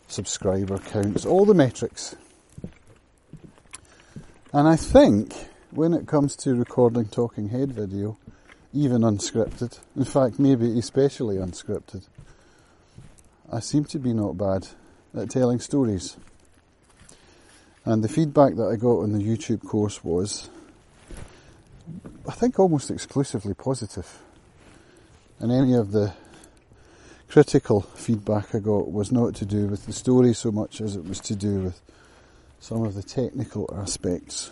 subscriber 0.08 0.78
counts, 0.80 1.26
all 1.26 1.46
the 1.46 1.54
metrics. 1.54 2.16
And 4.52 4.68
I 4.68 4.76
think 4.76 5.34
when 5.72 5.94
it 5.94 6.08
comes 6.08 6.36
to 6.38 6.56
recording 6.56 7.06
talking 7.06 7.50
head 7.50 7.72
video, 7.72 8.18
even 8.74 9.02
unscripted. 9.02 9.80
In 9.96 10.06
fact, 10.06 10.40
maybe 10.40 10.78
especially 10.78 11.38
unscripted. 11.38 12.08
I 13.52 13.60
seem 13.60 13.86
to 13.86 14.00
be 14.00 14.14
not 14.14 14.38
bad 14.38 14.68
at 15.16 15.30
telling 15.30 15.60
stories. 15.60 16.18
And 17.86 18.04
the 18.04 18.10
feedback 18.10 18.56
that 18.56 18.68
I 18.68 18.76
got 18.76 19.00
on 19.00 19.14
the 19.14 19.24
YouTube 19.24 19.66
course 19.66 20.04
was, 20.04 20.50
I 22.28 22.32
think, 22.32 22.60
almost 22.60 22.92
exclusively 22.92 23.56
positive. 23.56 24.20
And 25.40 25.52
any 25.52 25.74
of 25.74 25.92
the 25.92 26.14
critical 27.28 27.82
feedback 27.82 28.54
I 28.54 28.60
got 28.60 28.92
was 28.92 29.12
not 29.12 29.36
to 29.36 29.46
do 29.46 29.68
with 29.68 29.86
the 29.86 29.94
story 29.94 30.34
so 30.34 30.52
much 30.52 30.82
as 30.82 30.96
it 30.96 31.06
was 31.06 31.20
to 31.22 31.36
do 31.36 31.60
with 31.60 31.82
some 32.60 32.84
of 32.84 32.94
the 32.94 33.04
technical 33.04 33.74
aspects 33.76 34.52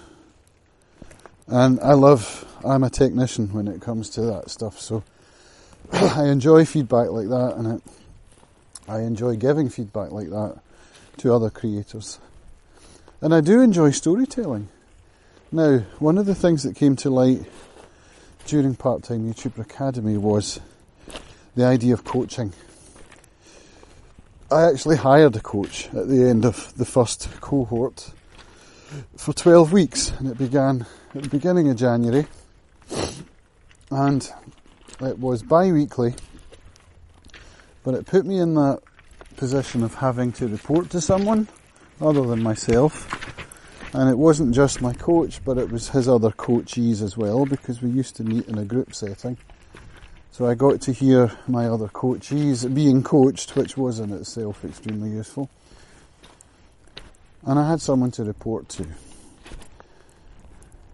and 1.48 1.80
I 1.80 1.94
love, 1.94 2.46
I'm 2.66 2.84
a 2.84 2.90
technician 2.90 3.54
when 3.54 3.70
it 3.70 3.82
comes 3.82 4.10
to 4.12 4.22
that 4.22 4.50
stuff, 4.50 4.80
so 4.80 5.04
I 5.92 6.26
enjoy 6.26 6.66
feedback 6.66 7.10
like 7.10 7.30
that, 7.30 7.56
and 7.56 7.78
it, 7.78 7.84
I 8.88 9.00
enjoy 9.02 9.38
giving 9.38 9.70
feedback 9.70 10.12
like 10.12 10.30
that 10.30 10.60
to 11.18 11.34
other 11.34 11.50
creators. 11.50 12.20
And 13.22 13.34
I 13.34 13.42
do 13.42 13.62
enjoy 13.62 13.92
storytelling. 13.92 14.68
Now, 15.52 15.80
one 16.00 16.18
of 16.18 16.26
the 16.26 16.36
things 16.36 16.64
that 16.64 16.76
came 16.76 16.98
to 16.98 17.10
light 17.10 17.46
during 18.46 18.76
Part 18.76 19.04
Time 19.04 19.34
YouTuber 19.34 19.60
Academy 19.60 20.18
was 20.18 20.60
the 21.58 21.66
idea 21.66 21.92
of 21.92 22.04
coaching. 22.04 22.54
I 24.52 24.70
actually 24.70 24.98
hired 24.98 25.36
a 25.36 25.40
coach 25.40 25.88
at 25.88 26.08
the 26.08 26.30
end 26.30 26.46
of 26.46 26.72
the 26.78 26.86
first 26.86 27.28
cohort 27.42 28.12
for 29.18 29.34
12 29.34 29.74
weeks, 29.74 30.14
and 30.20 30.30
it 30.30 30.38
began 30.38 30.86
at 31.16 31.24
the 31.24 31.30
beginning 31.30 31.68
of 31.72 31.76
January, 31.76 32.28
and 33.90 34.32
it 35.02 35.18
was 35.18 35.42
bi 35.42 35.72
weekly, 35.72 36.14
but 37.84 37.96
it 37.96 38.06
put 38.06 38.24
me 38.24 38.40
in 38.40 38.54
that 38.54 38.82
position 39.36 39.82
of 39.82 39.96
having 39.96 40.32
to 40.34 40.48
report 40.48 40.92
to 40.92 41.02
someone 41.02 41.48
other 42.00 42.22
than 42.22 42.44
myself. 42.44 43.12
And 43.94 44.12
it 44.12 44.18
wasn't 44.18 44.54
just 44.54 44.80
my 44.80 44.94
coach, 44.94 45.44
but 45.44 45.58
it 45.58 45.72
was 45.72 45.90
his 45.90 46.08
other 46.08 46.30
coachees 46.30 47.02
as 47.02 47.18
well, 47.18 47.48
because 47.48 47.82
we 47.82 47.90
used 47.90 48.16
to 48.18 48.24
meet 48.24 48.48
in 48.48 48.60
a 48.60 48.66
group 48.66 48.94
setting. 48.94 49.38
So 50.38 50.46
I 50.46 50.54
got 50.54 50.82
to 50.82 50.94
hear 50.94 51.32
my 51.48 51.66
other 51.66 51.88
coachees 51.88 52.72
being 52.72 53.02
coached, 53.02 53.56
which 53.56 53.76
was 53.76 53.98
in 53.98 54.12
itself 54.12 54.64
extremely 54.64 55.10
useful. 55.10 55.50
And 57.44 57.58
I 57.58 57.68
had 57.68 57.82
someone 57.82 58.12
to 58.12 58.24
report 58.24 58.70
to. 58.70 58.86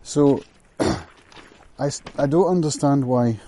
So, 0.02 0.42
I, 0.80 1.92
I 2.18 2.26
don't 2.26 2.48
understand 2.48 3.04
why 3.04 3.42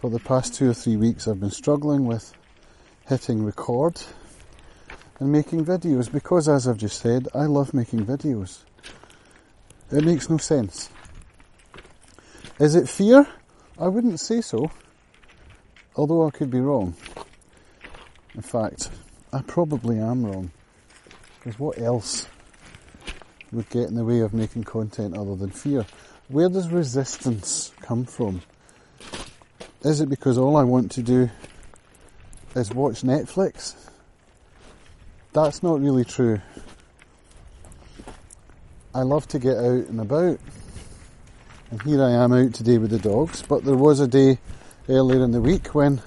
for 0.00 0.10
the 0.10 0.20
past 0.20 0.54
two 0.54 0.70
or 0.70 0.74
three 0.74 0.94
weeks 0.94 1.26
I've 1.26 1.40
been 1.40 1.50
struggling 1.50 2.04
with 2.04 2.32
hitting 3.08 3.44
record 3.44 4.00
and 5.18 5.32
making 5.32 5.64
videos 5.64 6.08
because, 6.08 6.48
as 6.48 6.68
I've 6.68 6.78
just 6.78 7.00
said, 7.00 7.26
I 7.34 7.46
love 7.46 7.74
making 7.74 8.06
videos. 8.06 8.60
It 9.90 10.04
makes 10.04 10.30
no 10.30 10.36
sense. 10.36 10.88
Is 12.60 12.76
it 12.76 12.88
fear? 12.88 13.26
I 13.80 13.86
wouldn't 13.86 14.18
say 14.18 14.40
so, 14.40 14.70
although 15.94 16.26
I 16.26 16.30
could 16.30 16.50
be 16.50 16.58
wrong. 16.60 16.94
In 18.34 18.42
fact, 18.42 18.90
I 19.32 19.40
probably 19.42 19.98
am 19.98 20.26
wrong. 20.26 20.50
Because 21.38 21.58
what 21.60 21.78
else 21.78 22.26
would 23.52 23.70
get 23.70 23.88
in 23.88 23.94
the 23.94 24.04
way 24.04 24.20
of 24.20 24.34
making 24.34 24.64
content 24.64 25.16
other 25.16 25.36
than 25.36 25.50
fear? 25.50 25.86
Where 26.26 26.48
does 26.48 26.68
resistance 26.68 27.72
come 27.80 28.04
from? 28.04 28.42
Is 29.82 30.00
it 30.00 30.08
because 30.08 30.38
all 30.38 30.56
I 30.56 30.64
want 30.64 30.90
to 30.92 31.02
do 31.02 31.30
is 32.56 32.70
watch 32.72 33.02
Netflix? 33.02 33.76
That's 35.32 35.62
not 35.62 35.80
really 35.80 36.04
true. 36.04 36.40
I 38.92 39.02
love 39.02 39.28
to 39.28 39.38
get 39.38 39.56
out 39.56 39.86
and 39.86 40.00
about. 40.00 40.40
And 41.70 41.82
here 41.82 42.02
I 42.02 42.12
am 42.12 42.32
out 42.32 42.54
today 42.54 42.78
with 42.78 42.88
the 42.88 42.98
dogs, 42.98 43.42
but 43.42 43.62
there 43.62 43.76
was 43.76 44.00
a 44.00 44.08
day 44.08 44.38
earlier 44.88 45.22
in 45.22 45.32
the 45.32 45.40
week 45.42 45.74
when 45.74 46.00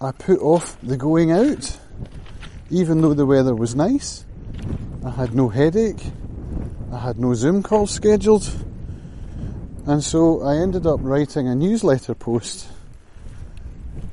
I 0.00 0.12
put 0.12 0.38
off 0.38 0.80
the 0.82 0.96
going 0.96 1.32
out, 1.32 1.76
even 2.70 3.00
though 3.00 3.14
the 3.14 3.26
weather 3.26 3.56
was 3.56 3.74
nice. 3.74 4.24
I 5.04 5.10
had 5.10 5.34
no 5.34 5.48
headache. 5.48 6.00
I 6.92 6.98
had 6.98 7.18
no 7.18 7.34
Zoom 7.34 7.64
call 7.64 7.88
scheduled. 7.88 8.48
And 9.84 10.02
so 10.02 10.42
I 10.42 10.58
ended 10.58 10.86
up 10.86 11.00
writing 11.02 11.48
a 11.48 11.56
newsletter 11.56 12.14
post 12.14 12.68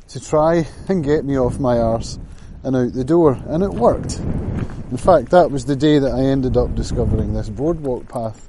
to 0.07 0.19
try 0.19 0.65
and 0.89 1.03
get 1.03 1.25
me 1.25 1.37
off 1.37 1.59
my 1.59 1.77
arse 1.77 2.17
and 2.63 2.75
out 2.75 2.93
the 2.93 3.03
door. 3.03 3.39
And 3.45 3.61
it 3.61 3.71
worked. 3.71 4.17
In 4.17 4.97
fact, 4.97 5.29
that 5.29 5.51
was 5.51 5.65
the 5.65 5.75
day 5.75 5.99
that 5.99 6.11
I 6.11 6.21
ended 6.21 6.57
up 6.57 6.73
discovering 6.73 7.35
this 7.35 7.49
boardwalk 7.49 8.09
path 8.09 8.47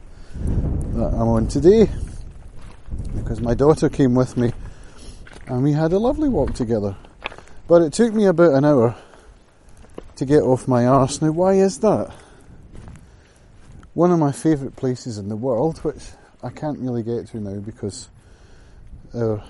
that 0.92 1.14
I'm 1.14 1.28
on 1.28 1.48
today. 1.48 1.90
Because 3.14 3.40
my 3.40 3.54
daughter 3.54 3.88
came 3.88 4.14
with 4.14 4.36
me 4.36 4.52
and 5.46 5.62
we 5.62 5.72
had 5.72 5.92
a 5.92 5.98
lovely 5.98 6.28
walk 6.28 6.54
together. 6.54 6.96
But 7.68 7.82
it 7.82 7.92
took 7.92 8.12
me 8.12 8.26
about 8.26 8.54
an 8.54 8.64
hour 8.64 8.94
to 10.16 10.24
get 10.24 10.42
off 10.42 10.68
my 10.68 10.86
arse. 10.86 11.22
Now, 11.22 11.30
why 11.30 11.54
is 11.54 11.78
that? 11.80 12.12
one 13.94 14.10
of 14.10 14.18
my 14.18 14.32
favourite 14.32 14.74
places 14.74 15.18
in 15.18 15.28
the 15.28 15.36
world, 15.36 15.78
which 15.78 16.02
I 16.42 16.48
can't 16.48 16.78
really 16.78 17.02
get 17.02 17.28
to 17.28 17.40
now 17.40 17.60
because 17.60 18.08
our 19.14 19.42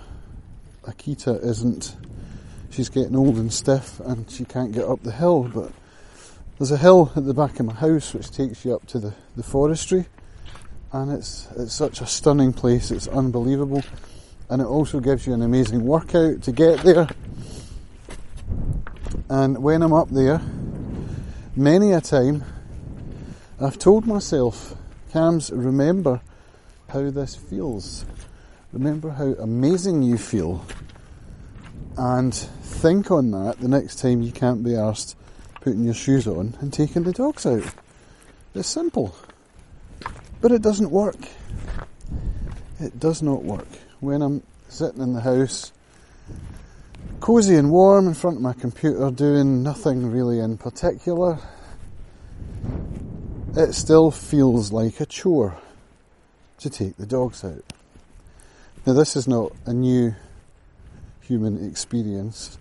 Akita 0.85 1.45
isn't, 1.45 1.97
she's 2.71 2.89
getting 2.89 3.15
old 3.15 3.37
and 3.37 3.53
stiff 3.53 4.01
and 4.01 4.29
she 4.29 4.45
can't 4.45 4.73
get 4.73 4.85
up 4.85 5.03
the 5.03 5.13
hill, 5.13 5.45
but 5.45 5.71
there's 6.59 6.73
a 6.73 6.77
hill 6.77 7.13
at 7.15 7.25
the 7.25 7.35
back 7.35 7.61
of 7.61 7.67
my 7.67 7.75
house 7.75 8.15
which 8.15 8.31
takes 8.31 8.65
you 8.65 8.75
up 8.75 8.85
to 8.89 8.99
the, 8.99 9.15
the 9.37 9.45
forestry 9.45 10.07
and 10.93 11.13
it's, 11.13 11.49
it's 11.57 11.75
such 11.75 12.01
a 12.01 12.07
stunning 12.07 12.53
place, 12.53 12.91
it's 12.91 13.09
unbelievable 13.09 13.83
and 14.53 14.61
it 14.61 14.67
also 14.67 15.01
gives 15.01 15.27
you 15.27 15.33
an 15.33 15.41
amazing 15.41 15.83
workout 15.83 16.43
to 16.43 16.53
get 16.53 16.81
there. 16.81 17.09
And 19.31 19.63
when 19.63 19.81
I'm 19.81 19.95
up 19.95 20.11
there, 20.11 20.43
many 21.57 21.93
a 21.93 22.03
time 22.03 22.45
I've 23.59 23.79
told 23.79 24.07
myself, 24.07 24.75
Cams, 25.11 25.51
remember 25.51 26.21
how 26.91 27.09
this 27.11 27.35
feels. 27.35 28.05
Remember 28.75 29.09
how 29.09 29.33
amazing 29.43 30.03
you 30.03 30.19
feel. 30.19 30.63
And 31.97 32.35
think 32.35 33.11
on 33.11 33.31
that 33.31 33.59
the 33.59 33.69
next 33.69 34.01
time 34.01 34.21
you 34.21 34.33
can't 34.33 34.63
be 34.63 34.77
asked 34.77 35.17
putting 35.63 35.85
your 35.85 35.95
shoes 35.95 36.27
on 36.27 36.59
and 36.61 36.71
taking 36.71 37.05
the 37.05 37.13
dogs 37.13 37.47
out. 37.47 37.65
It's 38.55 38.69
simple. 38.69 39.17
But 40.43 40.53
it 40.53 40.61
doesn't 40.61 40.91
work. 40.91 41.17
It 42.81 43.01
does 43.01 43.23
not 43.23 43.45
work 43.45 43.69
when 44.01 44.21
I'm 44.21 44.43
sitting 44.69 45.01
in 45.01 45.13
the 45.13 45.21
house, 45.21 45.71
cosy 47.21 47.55
and 47.55 47.71
warm 47.71 48.09
in 48.09 48.15
front 48.15 48.39
of 48.39 48.43
my 48.43 48.53
computer, 48.53 49.13
doing 49.13 49.63
nothing 49.63 50.11
really 50.11 50.41
in 50.41 50.59
particular, 50.59 51.39
it 53.57 53.75
still 53.75 54.11
feels 54.11 54.73
like 54.73 54.99
a 54.99 55.07
chore 55.07 55.57
to 56.59 56.69
take 56.69 56.97
the 56.97 57.07
dogs 57.07 57.45
out. 57.45 57.63
Now, 58.85 58.95
this 58.95 59.15
is 59.15 59.29
not 59.29 59.53
a 59.65 59.73
new 59.73 60.13
human 61.21 61.65
experience. 61.71 62.59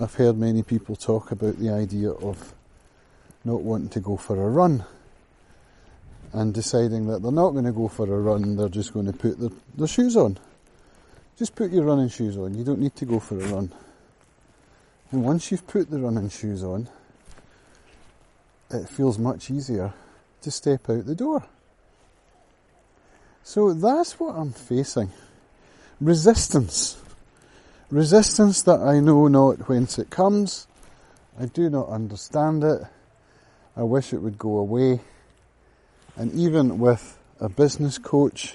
I've 0.00 0.14
heard 0.14 0.36
many 0.36 0.64
people 0.64 0.96
talk 0.96 1.30
about 1.30 1.60
the 1.60 1.70
idea 1.70 2.10
of 2.10 2.52
not 3.44 3.60
wanting 3.60 3.90
to 3.90 4.00
go 4.00 4.16
for 4.16 4.34
a 4.34 4.50
run 4.50 4.84
and 6.32 6.54
deciding 6.54 7.06
that 7.08 7.22
they're 7.22 7.32
not 7.32 7.50
going 7.50 7.64
to 7.64 7.72
go 7.72 7.88
for 7.88 8.04
a 8.04 8.20
run, 8.20 8.56
they're 8.56 8.68
just 8.68 8.92
going 8.92 9.06
to 9.06 9.12
put 9.12 9.38
their, 9.38 9.50
their 9.76 9.88
shoes 9.88 10.16
on. 10.16 10.38
Just 11.36 11.54
put 11.54 11.70
your 11.70 11.84
running 11.84 12.08
shoes 12.08 12.36
on, 12.36 12.54
you 12.54 12.64
don't 12.64 12.80
need 12.80 12.94
to 12.96 13.04
go 13.04 13.18
for 13.18 13.40
a 13.40 13.48
run. 13.48 13.72
And 15.10 15.24
once 15.24 15.50
you've 15.50 15.66
put 15.66 15.90
the 15.90 15.98
running 15.98 16.28
shoes 16.28 16.62
on, 16.62 16.88
it 18.70 18.88
feels 18.88 19.18
much 19.18 19.50
easier 19.50 19.92
to 20.42 20.50
step 20.50 20.88
out 20.88 21.06
the 21.06 21.14
door. 21.14 21.44
So 23.42 23.72
that's 23.72 24.20
what 24.20 24.36
I'm 24.36 24.52
facing. 24.52 25.10
Resistance. 26.00 26.96
Resistance 27.90 28.62
that 28.62 28.80
I 28.80 29.00
know 29.00 29.26
not 29.26 29.68
whence 29.68 29.98
it 29.98 30.10
comes. 30.10 30.68
I 31.38 31.46
do 31.46 31.68
not 31.68 31.88
understand 31.88 32.62
it. 32.62 32.82
I 33.76 33.82
wish 33.82 34.12
it 34.12 34.18
would 34.18 34.38
go 34.38 34.58
away. 34.58 35.00
And 36.16 36.32
even 36.34 36.78
with 36.78 37.18
a 37.40 37.48
business 37.48 37.98
coach, 37.98 38.54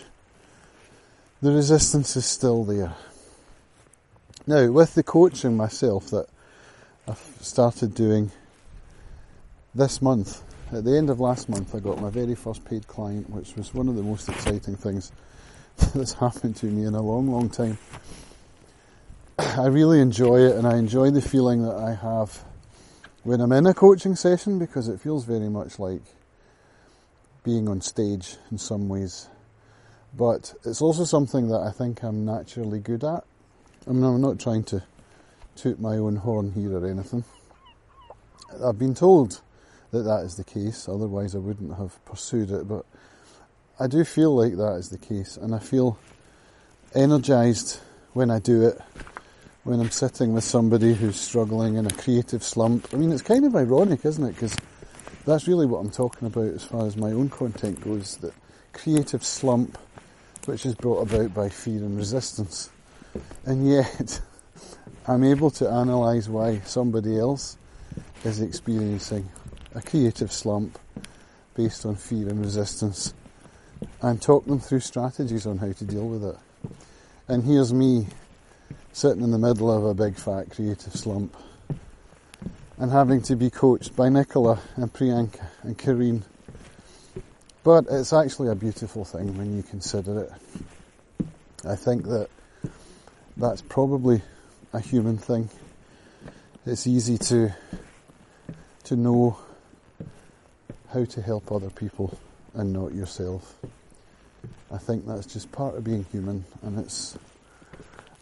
the 1.41 1.51
resistance 1.51 2.15
is 2.15 2.25
still 2.25 2.63
there. 2.63 2.95
Now, 4.47 4.69
with 4.71 4.93
the 4.93 5.03
coaching 5.03 5.57
myself 5.57 6.09
that 6.11 6.27
I've 7.07 7.37
started 7.41 7.95
doing 7.95 8.31
this 9.73 10.01
month, 10.01 10.43
at 10.71 10.83
the 10.83 10.97
end 10.97 11.09
of 11.09 11.19
last 11.19 11.49
month, 11.49 11.75
I 11.75 11.79
got 11.79 12.01
my 12.01 12.09
very 12.09 12.35
first 12.35 12.65
paid 12.65 12.87
client, 12.87 13.29
which 13.29 13.55
was 13.55 13.73
one 13.73 13.87
of 13.87 13.95
the 13.95 14.03
most 14.03 14.29
exciting 14.29 14.75
things 14.75 15.11
that's 15.95 16.13
happened 16.13 16.55
to 16.57 16.65
me 16.67 16.85
in 16.85 16.95
a 16.95 17.01
long, 17.01 17.31
long 17.31 17.49
time. 17.49 17.77
I 19.39 19.67
really 19.67 19.99
enjoy 19.99 20.41
it, 20.41 20.55
and 20.55 20.67
I 20.67 20.77
enjoy 20.77 21.11
the 21.11 21.21
feeling 21.21 21.63
that 21.63 21.75
I 21.75 21.93
have 21.95 22.43
when 23.23 23.41
I'm 23.41 23.51
in 23.51 23.65
a 23.65 23.73
coaching 23.73 24.15
session 24.15 24.59
because 24.59 24.87
it 24.87 25.01
feels 25.01 25.25
very 25.25 25.49
much 25.49 25.79
like 25.79 26.01
being 27.45 27.69
on 27.69 27.79
stage 27.79 28.35
in 28.51 28.57
some 28.57 28.89
ways. 28.89 29.29
But 30.17 30.53
it's 30.65 30.81
also 30.81 31.05
something 31.05 31.47
that 31.49 31.61
I 31.61 31.71
think 31.71 32.03
I'm 32.03 32.25
naturally 32.25 32.79
good 32.79 33.03
at. 33.03 33.23
I 33.87 33.91
mean, 33.91 34.03
I'm 34.03 34.19
not 34.19 34.39
trying 34.39 34.63
to 34.65 34.83
toot 35.55 35.79
my 35.79 35.95
own 35.95 36.17
horn 36.17 36.51
here 36.51 36.75
or 36.75 36.85
anything. 36.85 37.23
I've 38.63 38.79
been 38.79 38.95
told 38.95 39.41
that 39.91 40.03
that 40.03 40.23
is 40.25 40.35
the 40.35 40.43
case, 40.43 40.89
otherwise, 40.89 41.35
I 41.35 41.37
wouldn't 41.37 41.77
have 41.77 42.03
pursued 42.05 42.49
it. 42.49 42.67
But 42.67 42.85
I 43.79 43.87
do 43.87 44.03
feel 44.03 44.35
like 44.35 44.57
that 44.57 44.75
is 44.75 44.89
the 44.89 44.97
case, 44.97 45.37
and 45.37 45.53
I 45.53 45.59
feel 45.59 45.99
energized 46.93 47.79
when 48.13 48.31
I 48.31 48.39
do 48.39 48.67
it. 48.67 48.79
When 49.63 49.79
I'm 49.79 49.89
sitting 49.89 50.33
with 50.33 50.43
somebody 50.43 50.93
who's 50.93 51.19
struggling 51.19 51.75
in 51.75 51.87
a 51.87 51.91
creative 51.91 52.43
slump. 52.43 52.87
I 52.93 52.97
mean, 52.97 53.11
it's 53.11 53.23
kind 53.23 53.45
of 53.45 53.55
ironic, 53.55 54.05
isn't 54.05 54.23
it? 54.23 54.33
Because 54.33 54.55
that's 55.25 55.47
really 55.47 55.65
what 55.65 55.79
I'm 55.79 55.89
talking 55.89 56.27
about 56.27 56.53
as 56.53 56.63
far 56.63 56.85
as 56.85 56.95
my 56.95 57.11
own 57.11 57.29
content 57.29 57.81
goes. 57.81 58.17
That 58.17 58.33
creative 58.73 59.23
slump, 59.23 59.77
which 60.45 60.65
is 60.65 60.75
brought 60.75 61.11
about 61.11 61.33
by 61.33 61.49
fear 61.49 61.79
and 61.79 61.97
resistance. 61.97 62.69
And 63.45 63.67
yet, 63.67 64.21
I'm 65.07 65.23
able 65.23 65.49
to 65.51 65.67
analyse 65.67 66.27
why 66.27 66.59
somebody 66.61 67.17
else 67.17 67.57
is 68.23 68.41
experiencing 68.41 69.29
a 69.73 69.81
creative 69.81 70.31
slump 70.31 70.79
based 71.55 71.85
on 71.85 71.95
fear 71.95 72.29
and 72.29 72.41
resistance 72.41 73.13
and 74.01 74.21
talk 74.21 74.45
them 74.45 74.59
through 74.59 74.79
strategies 74.79 75.45
on 75.45 75.57
how 75.57 75.71
to 75.71 75.85
deal 75.85 76.07
with 76.07 76.23
it. 76.23 76.37
And 77.27 77.43
here's 77.43 77.73
me 77.73 78.07
sitting 78.93 79.23
in 79.23 79.31
the 79.31 79.39
middle 79.39 79.71
of 79.71 79.85
a 79.85 79.93
big 79.93 80.17
fat 80.17 80.51
creative 80.51 80.95
slump 80.95 81.35
and 82.77 82.91
having 82.91 83.21
to 83.23 83.35
be 83.35 83.49
coached 83.49 83.95
by 83.95 84.09
Nicola 84.09 84.59
and 84.75 84.91
Priyanka 84.91 85.45
and 85.63 85.77
Kareen. 85.77 86.23
But 87.63 87.85
it's 87.89 88.13
actually 88.13 88.49
a 88.49 88.55
beautiful 88.55 89.05
thing 89.05 89.37
when 89.37 89.55
you 89.55 89.63
consider 89.63 90.21
it. 90.21 90.31
I 91.67 91.75
think 91.75 92.03
that 92.05 92.29
that's 93.37 93.61
probably 93.61 94.21
a 94.73 94.79
human 94.79 95.17
thing. 95.17 95.49
It's 96.65 96.85
easy 96.87 97.17
to 97.17 97.53
to 98.83 98.95
know 98.95 99.37
how 100.93 101.05
to 101.05 101.21
help 101.21 101.51
other 101.51 101.69
people 101.69 102.17
and 102.53 102.71
not 102.71 102.93
yourself. 102.93 103.55
I 104.71 104.77
think 104.77 105.07
that's 105.07 105.25
just 105.25 105.51
part 105.51 105.75
of 105.75 105.83
being 105.83 106.05
human 106.11 106.45
and 106.61 106.79
it's 106.79 107.17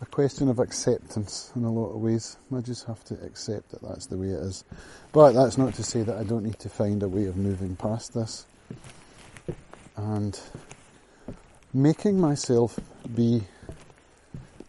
a 0.04 0.06
question 0.08 0.50
of 0.50 0.60
acceptance 0.60 1.50
in 1.56 1.64
a 1.64 1.72
lot 1.72 1.88
of 1.96 2.02
ways. 2.02 2.36
I 2.54 2.60
just 2.60 2.86
have 2.88 3.06
to 3.06 3.14
accept 3.24 3.72
that 3.72 3.82
that's 3.82 4.08
the 4.08 4.18
way 4.18 4.28
it 4.28 4.40
is. 4.40 4.66
But 5.14 5.32
that's 5.32 5.58
not 5.58 5.76
to 5.76 5.84
say 5.84 6.02
that 6.04 6.18
I 6.18 6.26
don't 6.26 6.44
need 6.44 6.60
to 6.60 6.68
find 6.68 7.02
a 7.04 7.08
way 7.08 7.24
of 7.24 7.38
moving 7.38 7.78
past 7.78 8.14
this 8.14 8.46
and 9.96 10.38
making 11.74 12.20
myself 12.20 12.78
be 13.16 13.44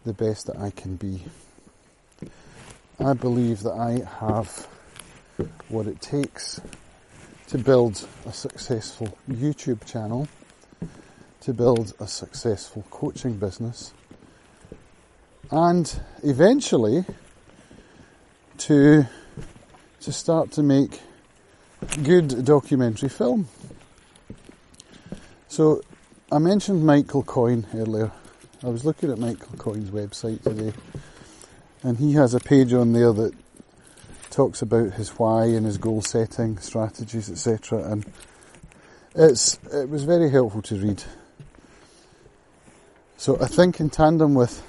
the 0.05 0.13
best 0.13 0.47
that 0.47 0.57
I 0.57 0.69
can 0.69 0.95
be. 0.95 1.21
I 2.97 3.11
believe 3.11 3.59
that 3.63 3.73
I 3.73 4.07
have 4.21 4.69
what 5.67 5.85
it 5.85 5.99
takes 5.99 6.61
to 7.47 7.57
build 7.57 8.07
a 8.25 8.31
successful 8.31 9.17
YouTube 9.29 9.85
channel, 9.85 10.29
to 11.41 11.53
build 11.53 11.93
a 11.99 12.07
successful 12.07 12.85
coaching 12.89 13.33
business, 13.33 13.91
and 15.51 16.01
eventually 16.23 17.05
to 18.57 19.05
to 20.01 20.11
start 20.11 20.51
to 20.51 20.63
make 20.63 21.01
good 22.03 22.45
documentary 22.45 23.09
film. 23.09 23.47
So 25.47 25.81
I 26.31 26.37
mentioned 26.37 26.85
Michael 26.85 27.23
Coyne 27.23 27.65
earlier. 27.73 28.11
I 28.63 28.67
was 28.67 28.85
looking 28.85 29.11
at 29.11 29.17
Michael 29.17 29.57
Coyne's 29.57 29.91
website 29.91 30.43
today, 30.43 30.73
and 31.83 31.97
he 31.97 32.13
has 32.13 32.33
a 32.33 32.39
page 32.39 32.73
on 32.73 32.93
there 32.93 33.13
that 33.13 33.33
talks 34.29 34.61
about 34.61 34.93
his 34.93 35.09
why 35.11 35.45
and 35.45 35.65
his 35.65 35.77
goal 35.77 36.01
setting 36.01 36.57
strategies, 36.57 37.29
etc. 37.29 37.83
And 37.91 38.05
it's 39.15 39.59
it 39.71 39.89
was 39.89 40.03
very 40.03 40.29
helpful 40.29 40.61
to 40.63 40.75
read. 40.75 41.03
So 43.17 43.41
I 43.41 43.47
think 43.47 43.79
in 43.79 43.89
tandem 43.89 44.33
with 44.33 44.61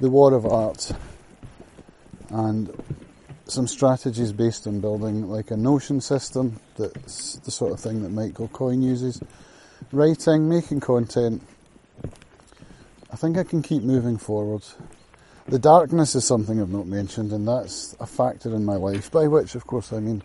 the 0.00 0.10
war 0.10 0.32
of 0.34 0.46
art 0.46 0.92
and 2.30 2.70
some 3.46 3.66
strategies 3.66 4.32
based 4.32 4.66
on 4.66 4.80
building 4.80 5.28
like 5.28 5.50
a 5.50 5.56
Notion 5.56 6.00
system, 6.00 6.60
that's 6.76 7.36
the 7.36 7.50
sort 7.50 7.72
of 7.72 7.80
thing 7.80 8.02
that 8.02 8.10
Michael 8.10 8.48
Coyne 8.48 8.82
uses. 8.82 9.20
Writing, 9.90 10.48
making 10.48 10.80
content. 10.80 11.42
I 13.10 13.16
think 13.16 13.38
I 13.38 13.44
can 13.44 13.62
keep 13.62 13.82
moving 13.82 14.18
forward. 14.18 14.62
The 15.46 15.58
darkness 15.58 16.14
is 16.14 16.26
something 16.26 16.60
I've 16.60 16.68
not 16.68 16.86
mentioned, 16.86 17.32
and 17.32 17.48
that's 17.48 17.96
a 17.98 18.06
factor 18.06 18.54
in 18.54 18.66
my 18.66 18.76
life, 18.76 19.10
by 19.10 19.26
which, 19.28 19.54
of 19.54 19.66
course, 19.66 19.94
I 19.94 20.00
mean 20.00 20.22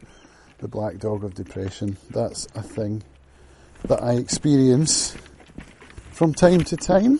the 0.59 0.67
black 0.67 0.97
dog 0.97 1.23
of 1.23 1.33
depression. 1.33 1.97
That's 2.09 2.45
a 2.55 2.61
thing. 2.61 3.03
that 3.85 4.01
I 4.01 4.13
experience 4.13 5.15
from 6.11 6.33
time 6.33 6.61
to 6.65 6.77
time. 6.77 7.19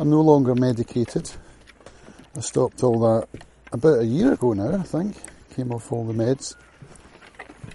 I'm 0.00 0.08
no 0.08 0.22
longer 0.22 0.54
medicated. 0.54 1.30
I 2.34 2.40
stopped 2.40 2.82
all 2.82 3.00
that 3.00 3.28
about 3.70 3.98
a 3.98 4.06
year 4.06 4.32
ago 4.32 4.54
now, 4.54 4.80
I 4.80 4.82
think. 4.82 5.14
Came 5.54 5.72
off 5.72 5.92
all 5.92 6.06
the 6.06 6.14
meds. 6.14 6.54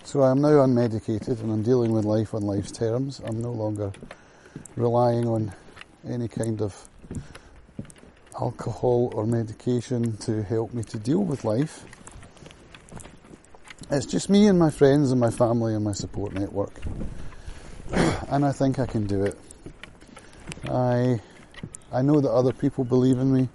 So 0.05 0.23
I'm 0.23 0.41
now 0.41 0.65
unmedicated 0.65 1.39
and 1.41 1.51
I'm 1.51 1.61
dealing 1.61 1.91
with 1.91 2.03
life 2.03 2.33
on 2.33 2.41
life's 2.41 2.71
terms. 2.71 3.21
I'm 3.23 3.43
no 3.43 3.51
longer 3.51 3.93
relying 4.75 5.27
on 5.27 5.53
any 6.03 6.27
kind 6.27 6.63
of 6.63 6.89
alcohol 8.41 9.11
or 9.13 9.27
medication 9.27 10.17
to 10.17 10.41
help 10.41 10.73
me 10.73 10.81
to 10.81 10.97
deal 10.97 11.23
with 11.23 11.45
life. 11.45 11.85
It's 13.91 14.07
just 14.07 14.31
me 14.31 14.47
and 14.47 14.57
my 14.57 14.71
friends 14.71 15.11
and 15.11 15.21
my 15.21 15.29
family 15.29 15.75
and 15.75 15.83
my 15.83 15.93
support 15.93 16.33
network. 16.33 16.73
and 17.91 18.43
I 18.43 18.51
think 18.51 18.79
I 18.79 18.87
can 18.87 19.05
do 19.05 19.25
it. 19.25 19.37
I 20.67 21.21
I 21.95 22.01
know 22.01 22.19
that 22.19 22.29
other 22.29 22.51
people 22.51 22.83
believe 22.83 23.19
in 23.19 23.33
me 23.33 23.47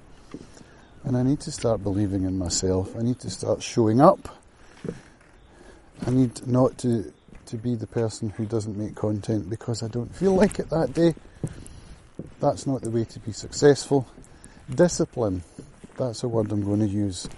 and 1.04 1.14
I 1.14 1.22
need 1.22 1.40
to 1.40 1.52
start 1.52 1.82
believing 1.82 2.24
in 2.24 2.38
myself. 2.38 2.96
I 2.96 3.02
need 3.02 3.20
to 3.20 3.28
start 3.28 3.62
showing 3.62 4.00
up. 4.00 4.34
I 6.06 6.10
need 6.10 6.46
not 6.46 6.78
to 6.78 7.12
to 7.44 7.56
be 7.58 7.74
the 7.74 7.86
person 7.86 8.30
who 8.30 8.46
doesn't 8.46 8.78
make 8.78 8.94
content 8.94 9.50
because 9.50 9.82
I 9.82 9.88
don't 9.88 10.14
feel 10.14 10.34
like 10.34 10.58
it 10.58 10.70
that 10.70 10.94
day. 10.94 11.14
That's 12.40 12.66
not 12.66 12.80
the 12.80 12.90
way 12.90 13.04
to 13.04 13.18
be 13.20 13.32
successful. 13.32 14.08
Discipline. 14.74 15.42
That's 15.98 16.22
a 16.22 16.28
word 16.28 16.50
I'm 16.50 16.64
going 16.64 16.80
to 16.80 16.86
use. 16.86 17.28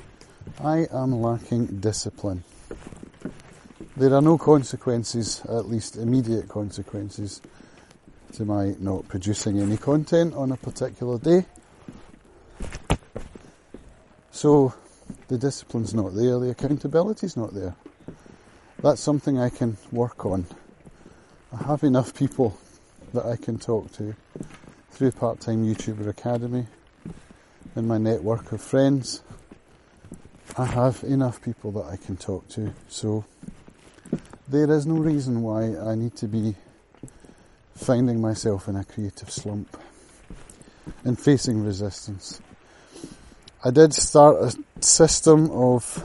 I 0.63 0.87
am 0.93 1.21
lacking 1.21 1.81
discipline. 1.81 2.45
There 3.97 4.15
are 4.15 4.23
no 4.23 4.39
consequences, 4.39 5.43
at 5.49 5.67
least 5.67 5.97
immediate 5.97 6.49
consequences, 6.49 7.41
to 8.33 8.45
my 8.45 8.75
not 8.79 9.09
producing 9.09 9.61
any 9.61 9.77
content 9.77 10.35
on 10.35 10.53
a 10.53 10.57
particular 10.57 11.19
day. 11.19 11.47
So 14.31 14.75
the 15.29 15.39
discipline's 15.39 15.95
not 15.95 16.15
there, 16.15 16.39
the 16.39 16.51
accountability's 16.51 17.37
not 17.37 17.55
there. 17.55 17.75
That's 18.83 19.01
something 19.01 19.39
I 19.39 19.51
can 19.51 19.77
work 19.91 20.27
on. 20.27 20.47
I 21.53 21.65
have 21.65 21.85
enough 21.85 22.15
people 22.15 22.59
that 23.13 23.27
I 23.27 23.37
can 23.37 23.59
talk 23.59 23.93
to 23.93 24.15
through 24.91 25.13
Part 25.13 25.41
Time 25.41 25.65
YouTuber 25.65 26.09
Academy 26.09 26.67
and 27.75 27.89
my 27.89 27.99
network 27.99 28.53
of 28.53 28.61
friends, 28.61 29.23
I 30.57 30.67
have 30.67 31.03
enough 31.05 31.41
people 31.41 31.71
that 31.73 31.85
I 31.87 31.97
can 31.97 32.17
talk 32.17 32.49
to. 32.51 32.75
So 32.89 33.25
there 34.49 34.71
is 34.71 34.87
no 34.87 34.97
reason 34.97 35.43
why 35.43 35.77
I 35.77 35.95
need 35.95 36.17
to 36.17 36.29
be 36.29 36.55
finding 37.83 38.21
myself 38.21 38.69
in 38.69 38.77
a 38.77 38.85
creative 38.85 39.31
slump 39.31 39.77
and 41.05 41.19
facing 41.19 41.65
resistance. 41.65 42.41
I 43.65 43.71
did 43.71 43.95
start 43.95 44.43
a 44.43 44.83
system 44.83 45.51
of 45.51 46.05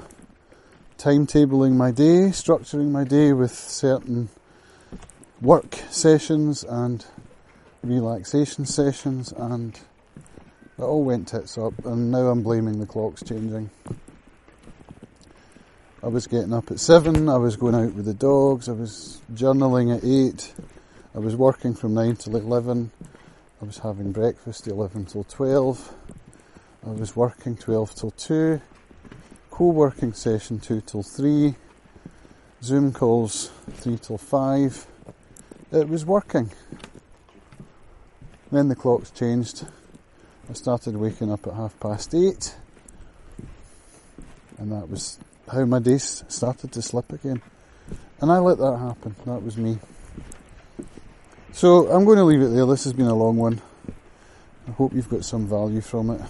timetabling 0.98 1.74
my 1.74 1.92
day, 1.92 2.30
structuring 2.30 2.92
my 2.92 3.04
day 3.04 3.34
with 3.34 3.54
certain 3.54 4.30
work 5.42 5.76
sessions 5.90 6.64
and 6.64 7.06
relaxation 7.84 8.66
sessions 8.66 9.32
and 9.32 9.80
it 10.78 10.84
all 10.84 11.04
went 11.04 11.30
tits 11.30 11.58
up, 11.58 11.74
and 11.86 12.12
now 12.12 12.28
I'm 12.28 12.44
blaming 12.44 12.80
the 12.80 12.86
clocks 12.86 13.24
changing. 13.24 13.72
I 16.04 16.08
was 16.08 16.28
getting 16.28 16.54
up 16.54 16.70
at 16.70 16.80
seven, 16.80 17.30
I 17.30 17.38
was 17.38 17.56
going 17.56 17.74
out 17.74 17.94
with 17.94 18.06
the 18.06 18.14
dogs, 18.14 18.70
I 18.70 18.74
was 18.74 19.20
journaling 19.34 19.96
at 19.96 20.04
eight, 20.04 20.54
I 21.18 21.20
was 21.20 21.36
working 21.36 21.74
from 21.74 21.96
nine 21.96 22.16
till 22.16 22.36
eleven, 22.36 22.92
I 23.60 23.66
was 23.66 23.80
having 23.80 24.12
breakfast 24.12 24.68
eleven 24.68 25.04
till 25.04 25.24
twelve, 25.24 25.96
I 26.86 26.92
was 26.92 27.16
working 27.16 27.58
twelve 27.58 27.96
till 27.96 28.12
two, 28.12 28.62
co-working 29.50 30.14
session 30.14 30.60
two 30.60 30.80
till 30.80 31.02
three, 31.02 31.56
Zoom 32.62 32.94
calls 32.94 33.50
three 33.72 33.98
till 33.98 34.20
five. 34.20 34.86
It 35.72 35.90
was 35.90 36.06
working. 36.06 36.52
Then 38.52 38.68
the 38.68 38.76
clocks 38.76 39.10
changed 39.10 39.66
I 40.48 40.54
started 40.54 40.98
waking 40.98 41.32
up 41.32 41.48
at 41.48 41.54
half 41.54 41.80
past 41.80 42.14
eight, 42.14 42.56
and 44.60 44.72
that 44.72 44.88
was 44.88 45.18
how 45.52 45.66
my 45.66 45.80
days 45.80 46.24
started 46.28 46.72
to 46.74 46.82
slip 46.84 47.12
again. 47.12 47.42
And 48.22 48.32
I 48.32 48.38
let 48.38 48.60
that 48.60 48.78
happen. 48.78 49.16
That 49.26 49.42
was 49.42 49.58
me. 49.58 49.80
So 51.58 51.88
I'm 51.88 52.06
going 52.06 52.20
to 52.20 52.24
leave 52.24 52.44
it 52.44 52.50
there. 52.50 52.68
This 52.68 52.84
has 52.84 52.94
been 52.94 53.08
a 53.08 53.16
long 53.16 53.36
one. 53.36 53.60
I 54.68 54.72
hope 54.74 54.94
you've 54.94 55.10
got 55.10 55.26
some 55.26 55.48
value 55.48 55.82
from 55.82 56.12
it. 56.12 56.22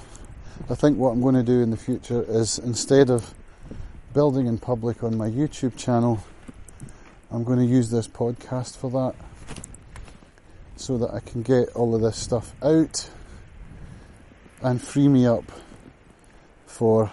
I 0.70 0.74
think 0.74 0.98
what 0.98 1.10
I'm 1.10 1.20
going 1.20 1.36
to 1.36 1.44
do 1.44 1.62
in 1.62 1.70
the 1.70 1.76
future 1.76 2.24
is 2.30 2.60
instead 2.60 3.10
of 3.10 3.34
building 4.14 4.48
in 4.48 4.58
public 4.58 5.04
on 5.04 5.18
my 5.18 5.30
YouTube 5.30 5.76
channel, 5.76 6.24
I'm 7.30 7.44
going 7.44 7.60
to 7.60 7.66
use 7.66 7.90
this 7.90 8.08
podcast 8.08 8.78
for 8.78 8.90
that 8.92 9.16
so 10.78 10.98
that 10.98 11.14
I 11.14 11.20
can 11.20 11.42
get 11.42 11.76
all 11.76 11.94
of 11.94 12.00
this 12.00 12.16
stuff 12.16 12.56
out 12.64 13.10
and 14.62 14.82
free 14.82 15.10
me 15.10 15.26
up 15.26 15.44
for 16.68 17.12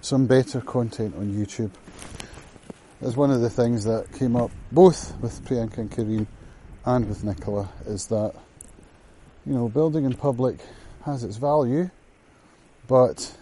some 0.00 0.26
better 0.26 0.60
content 0.60 1.14
on 1.14 1.32
YouTube. 1.32 1.70
That's 3.00 3.14
one 3.14 3.30
of 3.30 3.40
the 3.40 3.50
things 3.50 3.84
that 3.84 4.10
came 4.10 4.34
up 4.34 4.50
both 4.72 5.16
with 5.20 5.44
Priyanka 5.44 5.78
and 5.78 5.92
Kareen 5.92 6.26
and 6.86 7.08
with 7.08 7.24
Nicola 7.24 7.68
is 7.86 8.06
that, 8.06 8.32
you 9.44 9.52
know, 9.52 9.68
building 9.68 10.04
in 10.04 10.14
public 10.14 10.58
has 11.04 11.24
its 11.24 11.36
value, 11.36 11.90
but, 12.86 13.36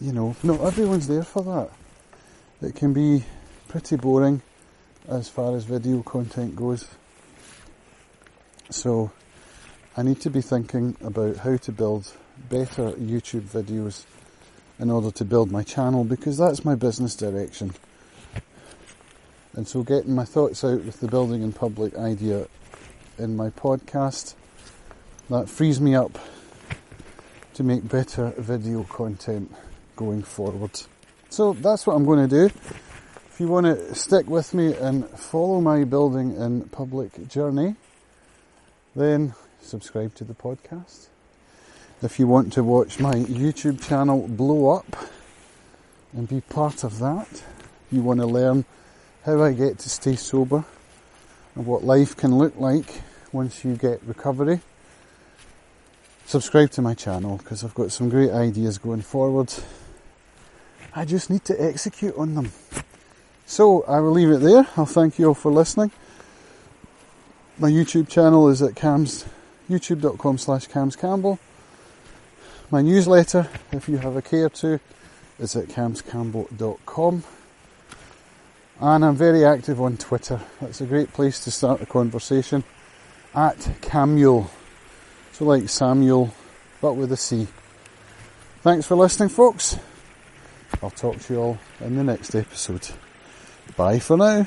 you 0.00 0.12
know, 0.12 0.34
not 0.42 0.60
everyone's 0.60 1.06
there 1.06 1.22
for 1.22 1.42
that. 1.42 1.70
It 2.66 2.74
can 2.74 2.94
be 2.94 3.24
pretty 3.68 3.96
boring 3.96 4.40
as 5.06 5.28
far 5.28 5.54
as 5.54 5.64
video 5.64 6.02
content 6.02 6.56
goes. 6.56 6.88
So, 8.70 9.12
I 9.96 10.02
need 10.02 10.20
to 10.22 10.30
be 10.30 10.40
thinking 10.40 10.96
about 11.02 11.36
how 11.36 11.58
to 11.58 11.72
build 11.72 12.10
better 12.48 12.92
YouTube 12.92 13.42
videos 13.42 14.06
in 14.78 14.90
order 14.90 15.10
to 15.10 15.24
build 15.24 15.52
my 15.52 15.62
channel 15.62 16.04
because 16.04 16.38
that's 16.38 16.64
my 16.64 16.74
business 16.74 17.14
direction. 17.14 17.74
And 19.56 19.68
so 19.68 19.82
getting 19.82 20.14
my 20.14 20.24
thoughts 20.24 20.64
out 20.64 20.84
with 20.84 21.00
the 21.00 21.08
building 21.08 21.42
in 21.42 21.52
public 21.52 21.96
idea 21.96 22.48
in 23.18 23.36
my 23.36 23.50
podcast, 23.50 24.34
that 25.30 25.48
frees 25.48 25.80
me 25.80 25.94
up 25.94 26.18
to 27.54 27.62
make 27.62 27.88
better 27.88 28.34
video 28.36 28.82
content 28.84 29.54
going 29.96 30.22
forward. 30.22 30.82
So 31.30 31.52
that's 31.52 31.86
what 31.86 31.94
I'm 31.94 32.04
going 32.04 32.28
to 32.28 32.48
do. 32.48 32.54
If 33.30 33.40
you 33.40 33.48
want 33.48 33.66
to 33.66 33.94
stick 33.94 34.28
with 34.28 34.54
me 34.54 34.74
and 34.74 35.08
follow 35.10 35.60
my 35.60 35.84
building 35.84 36.36
in 36.36 36.68
public 36.68 37.28
journey, 37.28 37.76
then 38.94 39.34
subscribe 39.60 40.14
to 40.16 40.24
the 40.24 40.34
podcast. 40.34 41.08
If 42.02 42.18
you 42.18 42.26
want 42.26 42.52
to 42.54 42.62
watch 42.62 42.98
my 42.98 43.14
YouTube 43.14 43.84
channel 43.86 44.26
blow 44.28 44.70
up 44.70 44.96
and 46.12 46.28
be 46.28 46.40
part 46.40 46.84
of 46.84 46.98
that, 46.98 47.42
you 47.90 48.02
want 48.02 48.20
to 48.20 48.26
learn 48.26 48.64
how 49.24 49.42
I 49.42 49.52
get 49.52 49.78
to 49.78 49.88
stay 49.88 50.16
sober 50.16 50.64
and 51.54 51.66
what 51.66 51.82
life 51.82 52.16
can 52.16 52.36
look 52.36 52.58
like 52.58 53.02
once 53.32 53.64
you 53.64 53.74
get 53.74 54.02
recovery, 54.04 54.60
subscribe 56.26 56.70
to 56.72 56.82
my 56.82 56.94
channel 56.94 57.38
because 57.38 57.64
I've 57.64 57.74
got 57.74 57.90
some 57.90 58.10
great 58.10 58.30
ideas 58.30 58.78
going 58.78 59.02
forward. 59.02 59.52
I 60.94 61.04
just 61.04 61.30
need 61.30 61.44
to 61.46 61.62
execute 61.62 62.14
on 62.16 62.34
them. 62.34 62.52
So 63.46 63.82
I 63.84 64.00
will 64.00 64.12
leave 64.12 64.30
it 64.30 64.40
there. 64.40 64.66
I'll 64.76 64.86
thank 64.86 65.18
you 65.18 65.28
all 65.28 65.34
for 65.34 65.50
listening. 65.50 65.90
My 67.58 67.70
YouTube 67.70 68.08
channel 68.08 68.48
is 68.48 68.62
at 68.62 68.76
Cam's 68.76 69.24
youtube.com 69.70 70.38
slash 70.38 70.68
camscampbell. 70.68 71.38
My 72.70 72.82
newsletter, 72.82 73.48
if 73.72 73.88
you 73.88 73.98
have 73.98 74.16
a 74.16 74.22
care 74.22 74.48
to, 74.48 74.80
is 75.38 75.56
at 75.56 75.68
camscampbell.com. 75.68 77.24
And 78.80 79.04
I'm 79.04 79.16
very 79.16 79.44
active 79.44 79.80
on 79.80 79.96
Twitter. 79.96 80.40
That's 80.60 80.80
a 80.80 80.86
great 80.86 81.12
place 81.12 81.38
to 81.44 81.50
start 81.50 81.80
a 81.80 81.86
conversation. 81.86 82.64
At 83.34 83.58
Camuel. 83.80 84.50
So 85.32 85.44
like 85.44 85.68
Samuel, 85.68 86.32
but 86.80 86.94
with 86.94 87.12
a 87.12 87.16
C. 87.16 87.48
Thanks 88.62 88.86
for 88.86 88.94
listening, 88.94 89.28
folks. 89.28 89.76
I'll 90.82 90.90
talk 90.90 91.18
to 91.18 91.34
you 91.34 91.40
all 91.40 91.58
in 91.80 91.96
the 91.96 92.04
next 92.04 92.34
episode. 92.34 92.88
Bye 93.76 93.98
for 93.98 94.16
now. 94.16 94.46